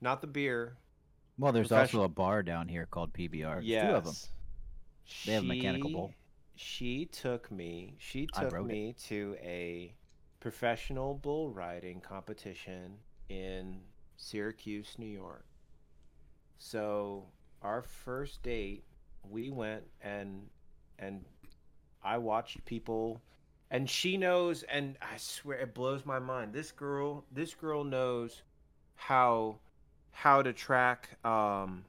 [0.01, 0.77] not the beer.
[1.37, 3.61] Well, there's also a bar down here called PBR.
[3.63, 3.87] Yes.
[3.87, 4.13] Two of them.
[5.25, 6.13] They have a mechanical bull.
[6.55, 7.95] She took me.
[7.97, 8.73] She took rode it.
[8.73, 9.93] me to a
[10.39, 12.97] professional bull riding competition
[13.29, 13.79] in
[14.17, 15.45] Syracuse, New York.
[16.63, 17.25] So
[17.63, 18.83] our first date,
[19.27, 20.47] we went and
[20.99, 21.25] and
[22.03, 23.19] I watched people,
[23.71, 26.53] and she knows, and I swear it blows my mind.
[26.53, 28.43] This girl, this girl knows
[28.93, 29.57] how
[30.11, 31.83] how to track um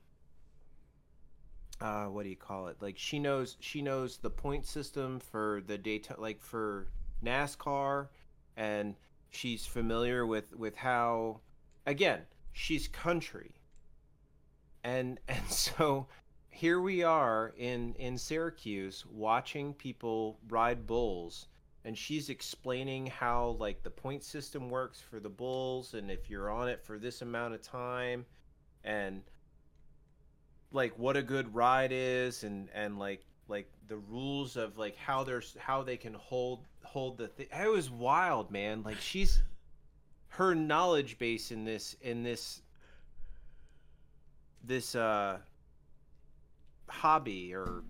[1.82, 5.60] uh what do you call it like she knows she knows the point system for
[5.66, 6.86] the data like for
[7.22, 8.06] nascar
[8.56, 8.94] and
[9.30, 11.40] she's familiar with with how
[11.84, 12.20] again
[12.52, 13.52] she's country
[14.84, 16.06] and and so
[16.48, 21.46] here we are in in syracuse watching people ride bulls
[21.84, 26.50] and she's explaining how like the point system works for the bulls and if you're
[26.50, 28.24] on it for this amount of time
[28.84, 29.22] and
[30.72, 35.24] like what a good ride is and and like like the rules of like how
[35.24, 38.82] there's how they can hold hold the thing it was wild man.
[38.82, 39.42] Like she's
[40.28, 42.62] her knowledge base in this in this
[44.64, 45.38] this uh
[46.88, 47.82] hobby or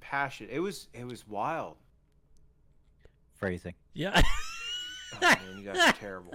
[0.00, 1.76] passion it was it was wild
[3.36, 3.74] Phrasing.
[3.94, 4.20] Yeah.
[5.14, 6.34] oh man you guys are terrible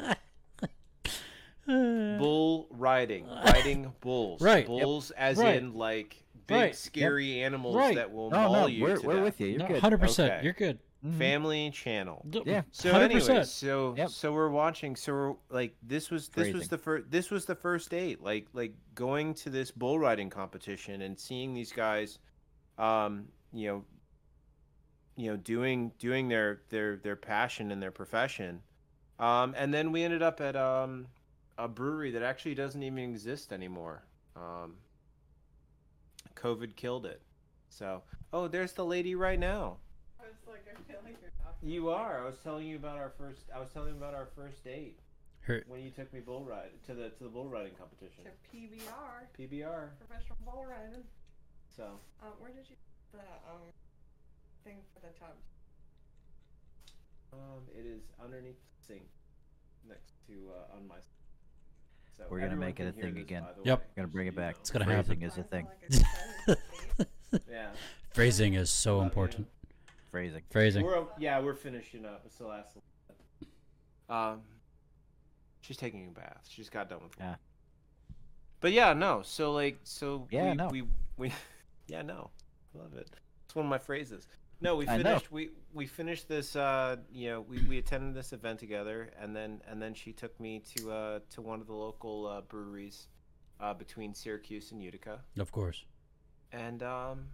[1.67, 5.55] bull riding riding bulls Right, yep, bulls as right.
[5.57, 7.95] in like big Right, yep, scary animals right.
[7.95, 9.47] that will No, maul no, you we're, to we're with you.
[9.47, 9.81] You're no, good.
[9.81, 10.31] hundred percent.
[10.31, 10.43] Okay.
[10.43, 10.77] You're good.
[11.05, 11.13] Mhm.
[11.13, 12.63] family channel Yeah.
[12.71, 13.11] so 100%.
[13.11, 14.09] anyway so Yep.
[14.09, 17.53] so we're watching so we're like this was this was the first this was the
[17.55, 22.17] first date like like going to this bull riding competition and seeing these guys
[22.77, 23.85] um you know
[25.15, 28.61] you know doing doing their their their passion and their profession
[29.19, 31.07] um and then we ended up at um
[31.57, 34.03] a brewery that actually doesn't even exist anymore
[34.35, 34.75] um
[36.35, 37.21] covid killed it
[37.69, 38.01] so
[38.33, 39.84] oh there's the lady right now I was
[40.75, 41.69] like, I feel like you're talking.
[41.69, 42.21] you are.
[42.21, 43.41] I was telling you about our first.
[43.55, 44.99] I was telling you about our first date
[45.41, 48.23] Her, when you took me bull ride to the to the bull riding competition.
[48.25, 49.89] To PBR, PBR.
[49.99, 51.03] professional bull riding.
[51.75, 52.75] So Um, where did you
[53.11, 53.61] the um
[54.63, 55.43] thing for the tubs?
[57.33, 59.07] um, it is underneath the sink,
[59.87, 60.95] next to uh, on my.
[62.17, 63.43] So We're gonna make it a thing this, again.
[63.43, 63.79] by the Yep.
[63.79, 64.55] way, Gonna bring it back.
[64.61, 65.23] It's gonna Phrasing happen.
[65.23, 65.65] is a I feel thing.
[65.65, 66.57] like it's kind
[67.41, 67.71] of Yeah.
[68.13, 69.05] phrasing is so Love you.
[69.09, 69.47] important.
[70.15, 70.43] Phrasing.
[70.49, 70.85] Phrasing.
[70.85, 72.21] We're yeah, we're finishing up.
[72.25, 72.77] It's the last.
[74.07, 74.43] Um,
[75.59, 76.45] she's taking a bath.
[76.47, 77.11] She just got done with.
[77.19, 77.35] Ah.
[78.61, 79.23] But yeah, no.
[79.25, 80.67] So like, so Yeah, we, no.
[80.69, 80.83] we
[81.17, 81.33] we
[81.87, 82.29] yeah, no,
[82.73, 83.09] love it.
[83.43, 84.25] It's one of my phrases.
[84.61, 85.33] No, we finished.
[85.33, 86.55] We we finished this.
[86.55, 90.39] Uh, you know, we, we attended this event together, and then and then she took
[90.39, 93.09] me to uh to one of the local uh, breweries,
[93.59, 95.83] uh, between Syracuse and Utica, Of course.
[96.53, 97.25] and um.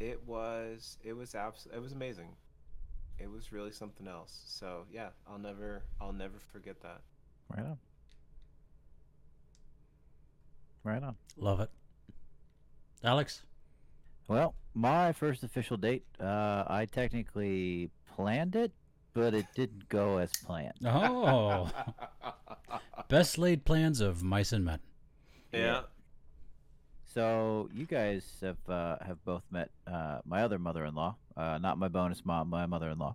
[0.00, 2.28] It was it was abs- it was amazing.
[3.18, 4.42] It was really something else.
[4.46, 7.00] So yeah, I'll never I'll never forget that.
[7.48, 7.78] Right on.
[10.82, 11.16] Right on.
[11.36, 11.70] Love it.
[13.02, 13.42] Alex.
[14.28, 18.72] Well, my first official date, uh, I technically planned it,
[19.12, 20.72] but it didn't go as planned.
[20.84, 21.70] Oh,
[23.08, 24.80] best laid plans of mice and men.
[25.52, 25.82] yeah.
[27.14, 31.86] So you guys have uh, have both met uh, my other mother-in-law, uh, not my
[31.88, 33.14] bonus mom, my mother-in-law,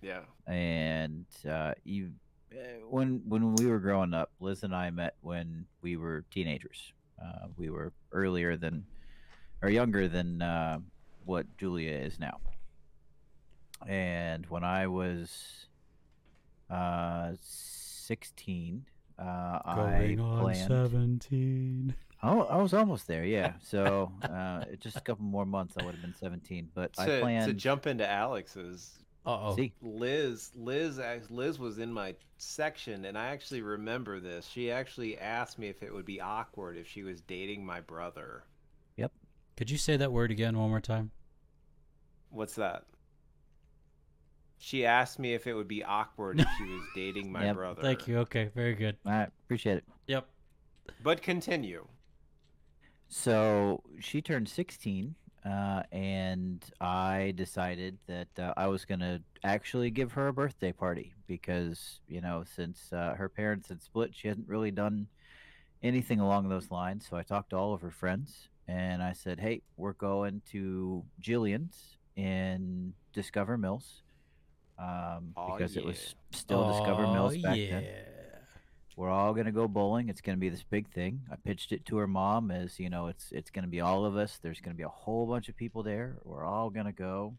[0.00, 0.20] Yeah.
[0.46, 2.12] and uh, you.
[2.52, 2.56] uh,
[2.88, 6.92] When when we were growing up, Liz and I met when we were teenagers.
[7.22, 8.86] Uh, we were earlier than,
[9.62, 10.78] or younger than uh,
[11.26, 12.40] what Julia is now.
[13.86, 15.66] And when I was
[16.70, 18.86] uh, sixteen,
[19.18, 20.56] uh, I planned.
[20.66, 21.94] seventeen.
[22.24, 23.24] Oh, I was almost there.
[23.24, 23.52] Yeah.
[23.60, 26.70] So uh, just a couple more months, I would have been 17.
[26.74, 27.46] But I To, planned.
[27.48, 29.56] to jump into Alex's Uh oh.
[29.56, 31.00] See, Liz, Liz,
[31.30, 34.46] Liz was in my section, and I actually remember this.
[34.46, 38.44] She actually asked me if it would be awkward if she was dating my brother.
[38.96, 39.12] Yep.
[39.56, 41.10] Could you say that word again one more time?
[42.30, 42.84] What's that?
[44.58, 47.82] She asked me if it would be awkward if she was dating my Yep, brother.
[47.82, 48.18] Thank you.
[48.20, 48.96] Okay, very good.
[49.04, 49.84] All right, appreciate it.
[50.06, 50.26] Yep.
[51.02, 51.86] But continue.
[53.16, 55.14] So she turned 16,
[55.46, 60.72] uh, and I decided that uh, I was going to actually give her a birthday
[60.72, 65.06] party because, you know, since uh, her parents had split, she hadn't really done
[65.80, 67.06] anything along those lines.
[67.08, 71.04] So I talked to all of her friends and I said, hey, we're going to
[71.22, 74.02] Jillian's in Discover Mills
[74.76, 77.70] um, Aw, because it was still Discover Mills back yeah.
[77.70, 77.84] then
[78.96, 80.08] we're all gonna go bowling.
[80.08, 81.22] It's gonna be this big thing.
[81.30, 84.16] I pitched it to her mom as you know, it's it's gonna be all of
[84.16, 84.38] us.
[84.40, 86.16] There's gonna be a whole bunch of people there.
[86.22, 87.34] We're all gonna go.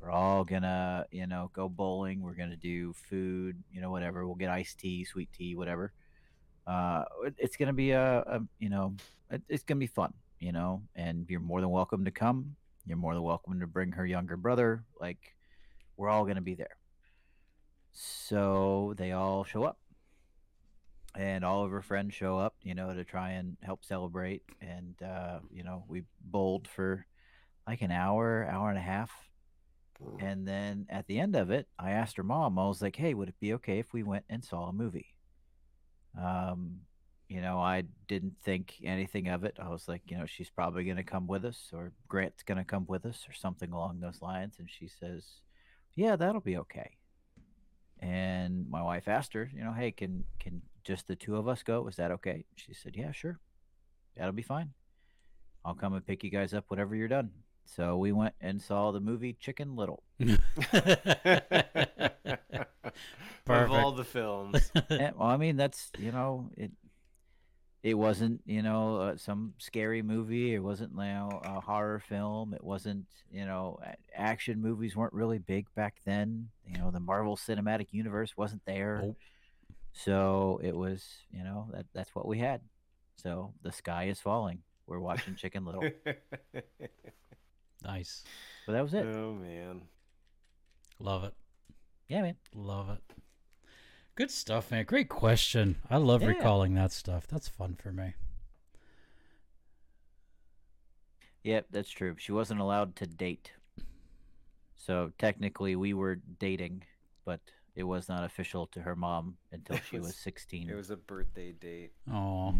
[0.00, 2.22] We're all gonna you know go bowling.
[2.22, 3.62] We're gonna do food.
[3.72, 4.26] You know whatever.
[4.26, 5.92] We'll get iced tea, sweet tea, whatever.
[6.66, 7.04] Uh,
[7.38, 8.94] it's gonna be a, a you know
[9.48, 10.12] it's gonna be fun.
[10.40, 12.56] You know, and you're more than welcome to come.
[12.86, 14.84] You're more than welcome to bring her younger brother.
[15.00, 15.36] Like
[15.96, 16.76] we're all gonna be there.
[17.92, 19.79] So they all show up
[21.14, 24.42] and all of her friends show up, you know, to try and help celebrate.
[24.60, 27.06] And uh, you know, we bowled for
[27.66, 29.10] like an hour, hour and a half.
[30.18, 33.12] And then at the end of it, I asked her mom, I was like, "Hey,
[33.12, 35.14] would it be okay if we went and saw a movie?"
[36.18, 36.80] Um,
[37.28, 39.56] you know, I didn't think anything of it.
[39.62, 42.58] I was like, you know, she's probably going to come with us, or Grant's going
[42.58, 44.56] to come with us, or something along those lines.
[44.58, 45.24] And she says,
[45.94, 46.96] "Yeah, that'll be okay."
[48.90, 51.62] And my wife asked her, you know, hey, can can just the two of us
[51.62, 51.86] go?
[51.86, 52.44] Is that okay?
[52.56, 53.38] She said, yeah, sure.
[54.16, 54.72] That'll be fine.
[55.64, 57.30] I'll come and pick you guys up whenever you're done.
[57.64, 60.02] So we went and saw the movie Chicken Little.
[63.46, 64.72] of all the films.
[64.90, 66.72] Eh, well, I mean, that's you know, it
[67.82, 70.54] it wasn't you know uh, some scary movie.
[70.54, 72.54] It wasn't you know a horror film.
[72.54, 73.80] It wasn't you know
[74.14, 76.48] action movies weren't really big back then.
[76.66, 79.00] You know, the Marvel Cinematic Universe wasn't there.
[79.02, 79.16] Nope.
[79.92, 82.60] So it was you know that that's what we had.
[83.16, 84.58] So the sky is falling.
[84.86, 85.84] We're watching Chicken Little.
[87.84, 88.24] Nice.
[88.66, 89.06] But that was it.
[89.06, 89.82] oh man.
[90.98, 91.34] Love it.
[92.08, 92.36] Yeah, man.
[92.54, 93.00] Love it.
[94.20, 94.84] Good stuff, man.
[94.84, 95.76] Great question.
[95.88, 96.28] I love Yeah.
[96.28, 97.26] recalling that stuff.
[97.26, 98.12] That's fun for me.
[101.42, 102.16] Yep, that's true.
[102.18, 103.52] She wasn't allowed to date.
[104.76, 106.82] So technically we were dating,
[107.24, 107.40] but
[107.74, 110.68] it was not official to her mom until she was, was- 16.
[110.68, 111.92] It was a birthday date.
[112.06, 112.54] Oh,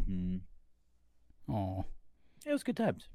[1.47, 1.85] oh.
[2.47, 3.11] It was good times.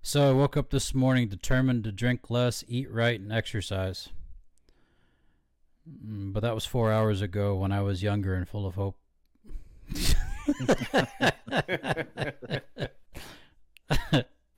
[0.00, 4.08] So I woke up this morning determined to drink less, eat right, and exercise.
[5.88, 8.96] Mm, But that was four hours ago when I was younger and full of hope.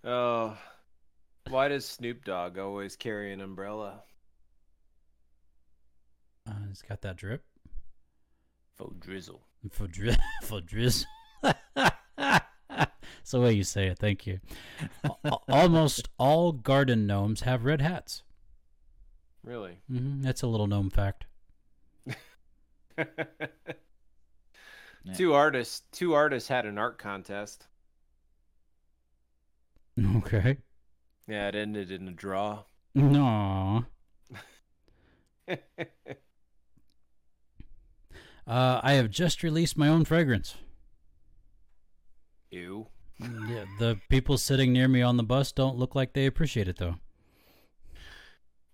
[0.04, 0.56] Oh,
[1.48, 4.02] why does Snoop Dogg always carry an umbrella?
[6.48, 7.44] Uh, it's got that drip
[8.76, 9.46] For drizzle.
[9.70, 11.06] for dri- for drizzle.
[11.76, 13.98] That's the way you say it.
[13.98, 14.40] Thank you.
[15.04, 18.24] Al- al- Almost all garden gnomes have red hats.
[19.44, 19.78] Really?
[19.88, 21.26] hmm That's a little known fact.
[25.14, 25.82] Two artists.
[25.92, 27.66] Two artists had an art contest.
[30.16, 30.58] Okay.
[31.26, 32.64] Yeah, it ended in a draw.
[32.94, 33.84] No.
[38.46, 40.56] Uh, I have just released my own fragrance.
[42.50, 42.88] Ew.
[43.20, 46.76] Yeah, the people sitting near me on the bus don't look like they appreciate it
[46.78, 46.96] though.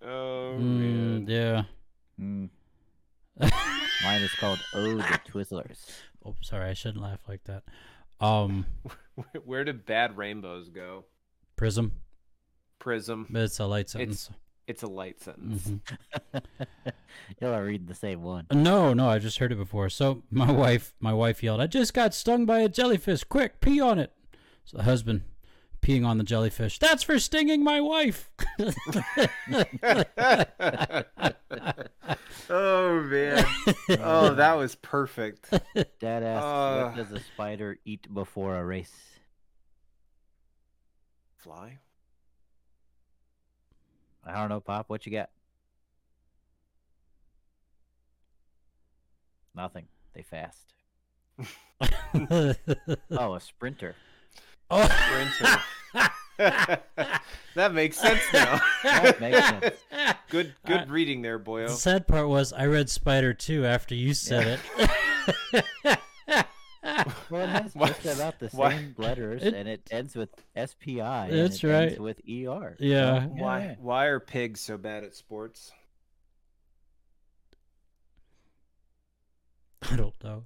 [0.02, 1.26] Oh Mm, man.
[1.28, 1.62] yeah.
[2.20, 2.48] Mm.
[4.04, 5.84] Mine is called Oh the Twizzlers.
[6.24, 7.62] Oh, sorry, I shouldn't laugh like that.
[8.20, 8.66] Um,
[9.44, 11.04] Where did bad rainbows go?
[11.56, 11.92] Prism.
[12.78, 13.26] Prism.
[13.34, 14.30] It's a light sentence.
[14.66, 15.68] It's a light sentence.
[15.68, 16.42] Mhm.
[17.40, 18.46] Y'all are reading the same one.
[18.52, 19.88] No, no, I just heard it before.
[19.88, 23.24] So my wife, my wife yelled, "I just got stung by a jellyfish!
[23.24, 24.12] Quick, pee on it!"
[24.64, 25.22] So the husband
[25.82, 26.78] peeing on the jellyfish.
[26.78, 28.30] That's for stinging my wife.
[32.50, 33.44] oh man.
[34.00, 35.50] Oh, that was perfect.
[36.00, 36.84] Dad asks, Uh.
[36.86, 38.94] what does a spider eat before a race?
[41.36, 41.78] Fly.
[44.26, 44.90] I don't know, Pop.
[44.90, 45.30] What you got?
[49.54, 49.86] Nothing.
[50.14, 50.74] They fast.
[53.10, 53.94] Oh, a sprinter.
[54.70, 54.86] Oh.
[56.38, 58.60] that makes sense now.
[58.82, 59.76] that makes sense.
[60.28, 61.68] Good, good uh, reading there, Boyo.
[61.68, 64.88] The sad part was I read Spider Two after you said yeah.
[65.52, 65.98] it.
[67.30, 71.28] well, it has just about the same letters, it, and it ends with SPI.
[71.30, 71.98] That's right.
[72.00, 72.76] with ER.
[72.78, 73.26] Yeah.
[73.26, 73.60] Why?
[73.60, 73.74] Yeah.
[73.80, 75.72] Why are pigs so bad at sports?
[79.90, 80.44] I don't know.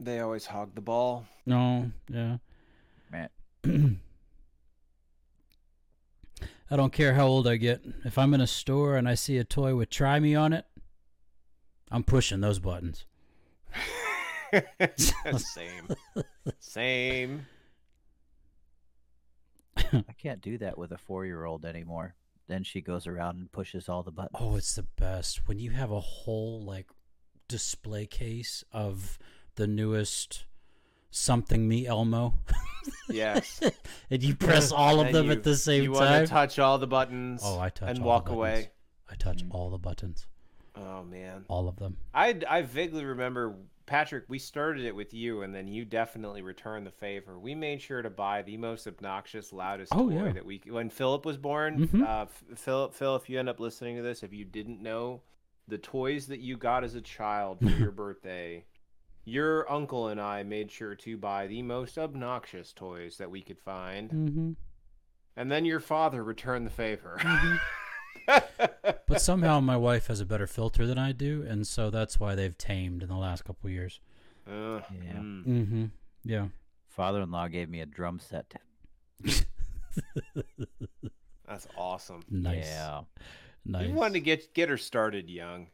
[0.00, 1.26] They always hog the ball.
[1.46, 1.92] No.
[2.08, 2.38] Yeah.
[3.10, 3.30] Matt.
[3.64, 3.96] I
[6.70, 7.82] don't care how old I get.
[8.04, 10.64] If I'm in a store and I see a toy with "Try Me" on it,
[11.90, 13.04] I'm pushing those buttons.
[15.36, 15.88] Same.
[16.58, 17.46] Same.
[19.76, 22.14] I can't do that with a four year old anymore.
[22.48, 24.36] Then she goes around and pushes all the buttons.
[24.40, 26.88] Oh, it's the best when you have a whole like
[27.48, 29.18] display case of
[29.54, 30.44] the newest
[31.12, 32.34] something me Elmo,
[33.08, 33.60] Yes.
[34.10, 36.00] and you press all of And them you- at the same you time.
[36.12, 37.42] want to touch all the buttons.
[37.44, 38.70] oh, I touch and all walk away.
[39.10, 40.26] I touch all the buttons,
[40.74, 41.44] Oh man.
[41.48, 41.96] all of them.
[42.14, 43.54] I I vaguely remember
[43.84, 44.24] Patrick.
[44.28, 47.38] We started it with you, and then you definitely returned the favor.
[47.38, 50.32] We made sure to buy the most obnoxious, loudest Oh, toy yeah.
[50.32, 50.62] that we.
[50.66, 52.02] When Philip was born, Mhm.
[52.06, 55.20] uh, F- Philip, Phil, if you end up listening to this, if you didn't know,
[55.68, 58.64] the toys that you got as a child for your birthday,
[59.24, 63.58] your uncle and I made sure to buy the most obnoxious toys that we could
[63.58, 64.50] find, Mm-hmm.
[65.36, 67.18] and then your father returned the favor.
[69.08, 72.34] But somehow my wife has a better filter than I do, and so that's why
[72.34, 74.00] they've tamed in the last couple of years.
[74.46, 75.12] Uh, Yeah.
[75.18, 75.44] mm.
[75.46, 75.84] Mm-hmm.
[76.24, 76.46] Yeah.
[76.88, 78.54] Father in law gave me a drum set.
[81.46, 82.22] That's awesome.
[82.30, 82.64] Nice.
[82.66, 83.00] Yeah.
[83.66, 83.86] Nice.
[83.88, 85.68] We wanted to get get her started young.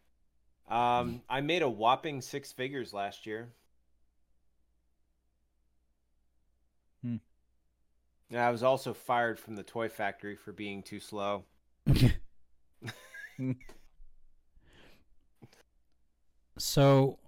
[0.68, 3.48] Um, I made a whopping six figures last year.
[7.02, 7.16] Hmm.
[8.30, 11.44] And I was also fired from the toy factory for being too slow.
[16.58, 17.18] so,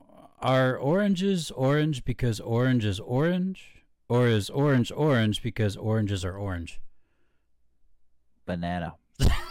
[0.40, 6.78] are oranges orange because orange is orange, or is orange orange because oranges are orange?
[8.44, 8.96] Banana.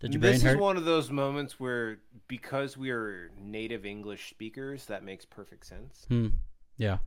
[0.00, 4.28] Did your this brain is one of those moments where, because we are native English
[4.30, 6.04] speakers, that makes perfect sense.
[6.08, 6.28] Hmm.
[6.76, 6.98] Yeah.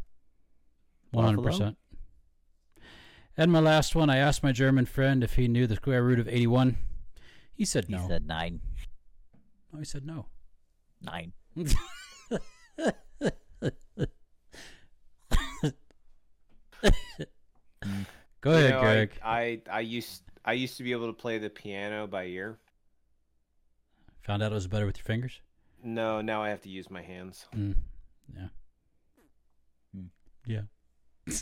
[1.11, 1.77] One hundred percent.
[3.37, 6.19] And my last one, I asked my German friend if he knew the square root
[6.19, 6.77] of eighty-one.
[7.53, 7.99] He said no.
[7.99, 8.59] He said nine.
[9.71, 10.25] no, he said no.
[11.01, 11.33] Nine.
[18.41, 19.11] Go You ahead, know, Greg.
[19.23, 22.57] I, I I used I used to be able to play the piano by ear.
[24.24, 25.41] Found out it was better with your fingers.
[25.84, 27.45] No, now I have to use my hands.
[27.55, 27.76] Mm.
[28.36, 28.47] Yeah.
[29.95, 30.05] Hmm.
[30.45, 30.61] Yeah.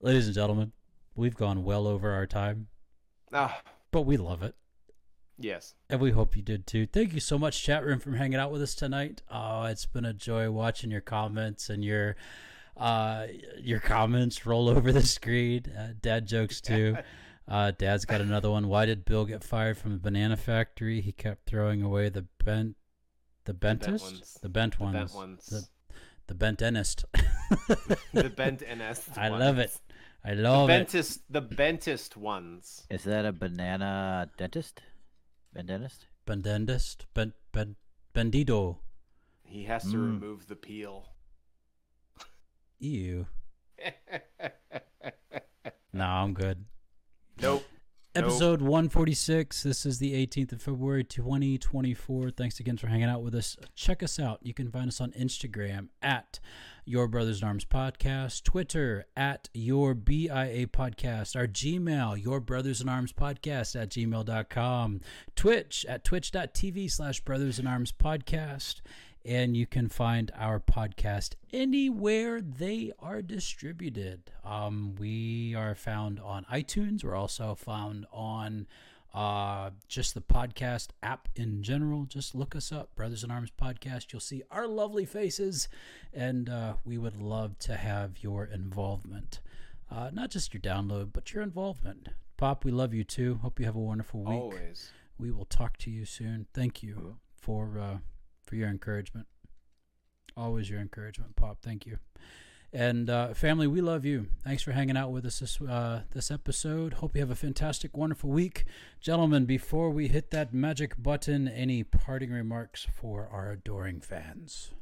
[0.00, 0.72] Ladies and gentlemen,
[1.14, 2.66] we've gone well over our time,
[3.32, 4.54] Ah, but we love it.
[5.38, 5.74] yes.
[5.88, 6.86] And we hope you did too.
[6.86, 9.22] Thank you so much, chat room, for hanging out with us tonight.
[9.30, 12.16] Oh, it's been a joy watching your comments and your
[12.76, 13.28] uh
[13.60, 15.64] your comments roll over the screen.
[15.78, 16.96] Uh, dad jokes too.
[17.46, 18.68] Uh, Dad's got another one.
[18.68, 21.00] Why did Bill get fired from the banana factory?
[21.00, 22.76] He kept throwing away the bent,
[23.44, 24.38] the bentist, ones.
[24.42, 25.46] the bent The ones, bent ones.
[25.46, 25.68] the
[26.26, 27.04] the bent dentist.
[28.14, 29.18] the bent dentist.
[29.18, 29.68] I love it.
[29.68, 29.80] ones.
[30.24, 30.72] I The love it.
[30.72, 32.86] bentist, the bentist ones.
[32.88, 34.80] Is that a banana dentist?
[35.52, 36.06] Ben dentist?
[36.26, 37.76] Bendendist, ben ben
[38.14, 38.78] bendido.
[39.42, 40.06] He has to Mm.
[40.06, 41.10] remove the peel.
[42.78, 43.26] Ew.
[45.92, 46.63] No, I'm good.
[48.16, 49.64] Episode 146.
[49.64, 52.30] This is the 18th of February 2024.
[52.30, 53.56] Thanks again for hanging out with us.
[53.74, 54.38] Check us out.
[54.40, 56.38] You can find us on Instagram at
[56.84, 62.88] Your Brothers in Arms Podcast, Twitter at Your BIA Podcast, our Gmail, Your Brothers in
[62.88, 65.00] Arms Podcast at gmail.com,
[65.34, 68.80] Twitch at twitch.tv slash Brothers in Arms Podcast.
[69.24, 74.30] And you can find our podcast anywhere they are distributed.
[74.44, 77.02] Um, we are found on iTunes.
[77.02, 78.66] We're also found on
[79.14, 82.04] uh, just the podcast app in general.
[82.04, 84.12] Just look us up, Brothers in Arms Podcast.
[84.12, 85.68] You'll see our lovely faces,
[86.12, 89.40] and uh, we would love to have your involvement.
[89.90, 92.08] Uh, not just your download, but your involvement.
[92.36, 93.38] Pop, we love you too.
[93.40, 94.34] Hope you have a wonderful week.
[94.34, 94.90] Always.
[95.16, 96.46] We will talk to you soon.
[96.52, 97.98] Thank you for uh,
[98.46, 99.26] for your encouragement.
[100.36, 101.58] Always your encouragement, Pop.
[101.62, 101.98] Thank you.
[102.72, 104.26] And uh, family, we love you.
[104.42, 106.94] Thanks for hanging out with us this uh, this episode.
[106.94, 108.64] Hope you have a fantastic, wonderful week,
[109.00, 109.44] gentlemen.
[109.44, 114.72] Before we hit that magic button, any parting remarks for our adoring fans?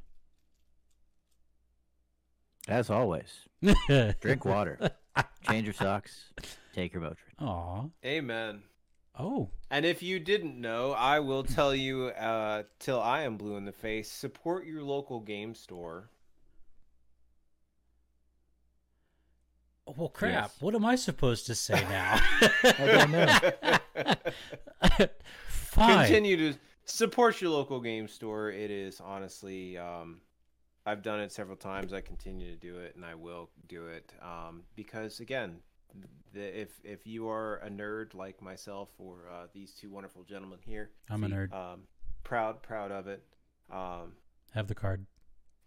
[2.66, 3.46] As always,
[4.20, 4.78] drink water,
[5.46, 6.32] change your socks,
[6.72, 7.46] take your Motrin.
[7.46, 7.84] Aw.
[8.06, 8.62] Amen.
[9.18, 9.50] Oh.
[9.70, 13.64] And if you didn't know, I will tell you uh, till I am blue in
[13.64, 14.10] the face.
[14.10, 16.08] Support your local game store.
[19.86, 20.32] Well, crap.
[20.44, 20.56] Yes.
[20.60, 22.20] What am I supposed to say now?
[22.62, 23.10] I don't
[24.98, 25.06] know.
[25.48, 26.06] Fine.
[26.06, 28.50] continue to support your local game store.
[28.50, 30.20] It is honestly, um,
[30.86, 31.92] I've done it several times.
[31.92, 35.58] I continue to do it, and I will do it um, because again,
[36.32, 40.58] the, if if you are a nerd like myself or uh, these two wonderful gentlemen
[40.64, 41.52] here, I'm a nerd.
[41.52, 41.82] um,
[42.24, 43.22] proud proud of it.
[43.70, 44.12] Um,
[44.54, 45.06] Have the card.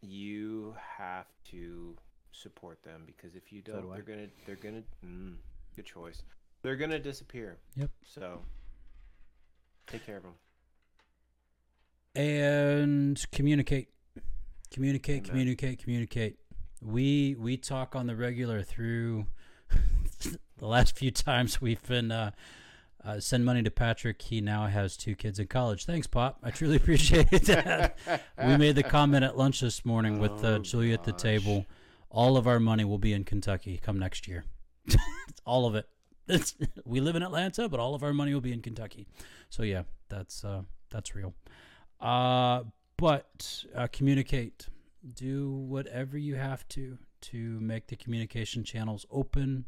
[0.01, 1.95] you have to
[2.31, 5.35] support them because if you don't, do they're gonna they're gonna mm,
[5.75, 6.23] good choice.
[6.61, 7.57] They're gonna disappear.
[7.75, 7.91] Yep.
[8.03, 8.41] So
[9.87, 10.33] take care of them.
[12.15, 13.89] and communicate
[14.71, 15.29] communicate Amen.
[15.29, 16.37] communicate communicate
[16.81, 19.25] we we talk on the regular through
[20.57, 22.31] the last few times we've been uh,
[23.03, 25.85] uh send money to patrick he now has two kids in college.
[25.85, 26.39] Thanks pop.
[26.43, 27.97] I truly appreciate that.
[28.37, 31.65] We made the comment at lunch this morning with uh, Oh, julie at the table.
[32.09, 34.45] All of our money will be in kentucky come next year.
[35.45, 35.87] All of it.
[36.27, 36.55] It's,
[36.85, 39.07] we live in atlanta but all of our money will be in kentucky.
[39.49, 41.33] So yeah that's uh that's real.
[41.99, 42.63] Uh,
[42.97, 44.67] but uh, communicate.
[45.13, 49.65] Do whatever you have to to make the communication channels open,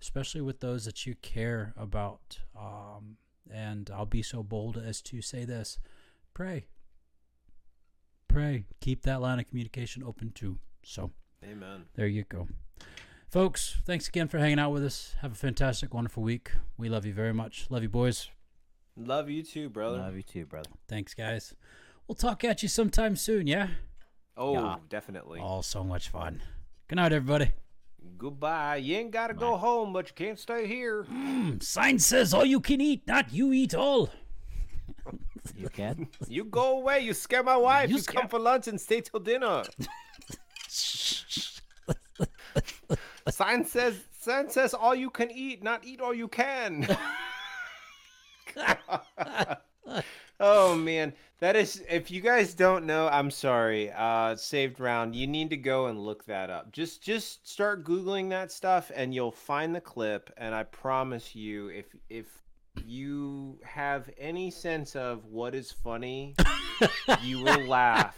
[0.00, 2.38] especially with those that you care about.
[2.58, 3.16] Um,
[3.52, 5.78] and I'll be so bold as to say this
[6.34, 6.66] pray.
[8.28, 8.64] Pray.
[8.80, 10.58] Keep that line of communication open too.
[10.82, 11.12] So
[11.44, 11.84] Amen.
[11.94, 12.48] there you go.
[13.30, 15.14] Folks, thanks again for hanging out with us.
[15.20, 16.52] Have a fantastic, wonderful week.
[16.76, 17.66] We love you very much.
[17.70, 18.28] Love you, boys.
[18.96, 19.98] Love you too, brother.
[19.98, 20.70] Love you too, brother.
[20.88, 21.54] Thanks, guys.
[22.06, 23.68] We'll talk at you sometime soon, yeah?
[24.36, 24.76] Oh, Yeah.
[24.88, 25.40] definitely.
[25.42, 26.42] Oh, so much fun.
[26.88, 27.50] Good night, everybody.
[28.18, 28.76] Goodbye.
[28.76, 31.04] You ain't gotta go home, but you can't stay here.
[31.04, 34.10] Mm, sign says all you can eat, not you eat all.
[35.56, 36.08] You can.
[36.26, 37.00] You go away.
[37.00, 37.88] You scare my wife.
[37.88, 39.62] You You, scare- come for lunch and stay till dinner.
[43.30, 46.86] Sign says sign says all you can eat, not eat all you can.
[50.40, 53.90] oh man, that is if you guys don't know, I'm sorry.
[53.92, 55.14] Uh saved round.
[55.14, 56.72] You need to go and look that up.
[56.72, 61.68] Just just start googling that stuff and you'll find the clip and I promise you
[61.68, 62.26] if if
[62.84, 66.34] you have any sense of what is funny,
[67.22, 68.16] you will laugh.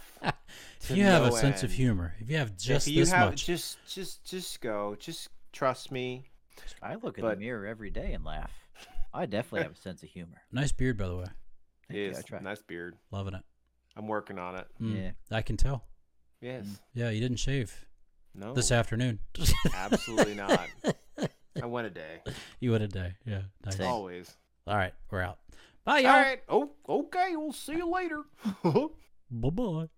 [0.81, 3.01] If to you have a no sense of humor, if you have just if you
[3.03, 4.95] this have much, just just just go.
[4.99, 6.25] Just trust me.
[6.83, 8.51] I look in But- the mirror every day and laugh.
[9.13, 10.41] I definitely have a sense of humor.
[10.51, 11.25] nice beard, by the way.
[11.89, 12.39] Thank you, I Yes, try.
[12.39, 12.95] nice beard.
[13.11, 13.41] Loving it.
[13.95, 14.67] I'm working on it.
[14.81, 15.11] Mm, Yeah.
[15.37, 15.83] I can tell.
[16.41, 16.65] Yes.
[16.93, 17.85] Yeah, you didn't shave
[18.33, 18.53] No.
[18.53, 19.19] this afternoon.
[19.73, 20.69] Absolutely not.
[21.61, 22.21] I went a day.
[22.61, 23.15] you would a day.
[23.25, 23.41] Yeah.
[23.65, 23.79] Nice.
[23.81, 24.33] Always.
[24.67, 25.39] All right, we're out.
[25.83, 26.11] Bye, y'all.
[26.11, 26.43] All right.
[26.47, 27.35] Oh, okay.
[27.35, 28.23] We'll see you later.
[28.63, 29.89] Bye bye.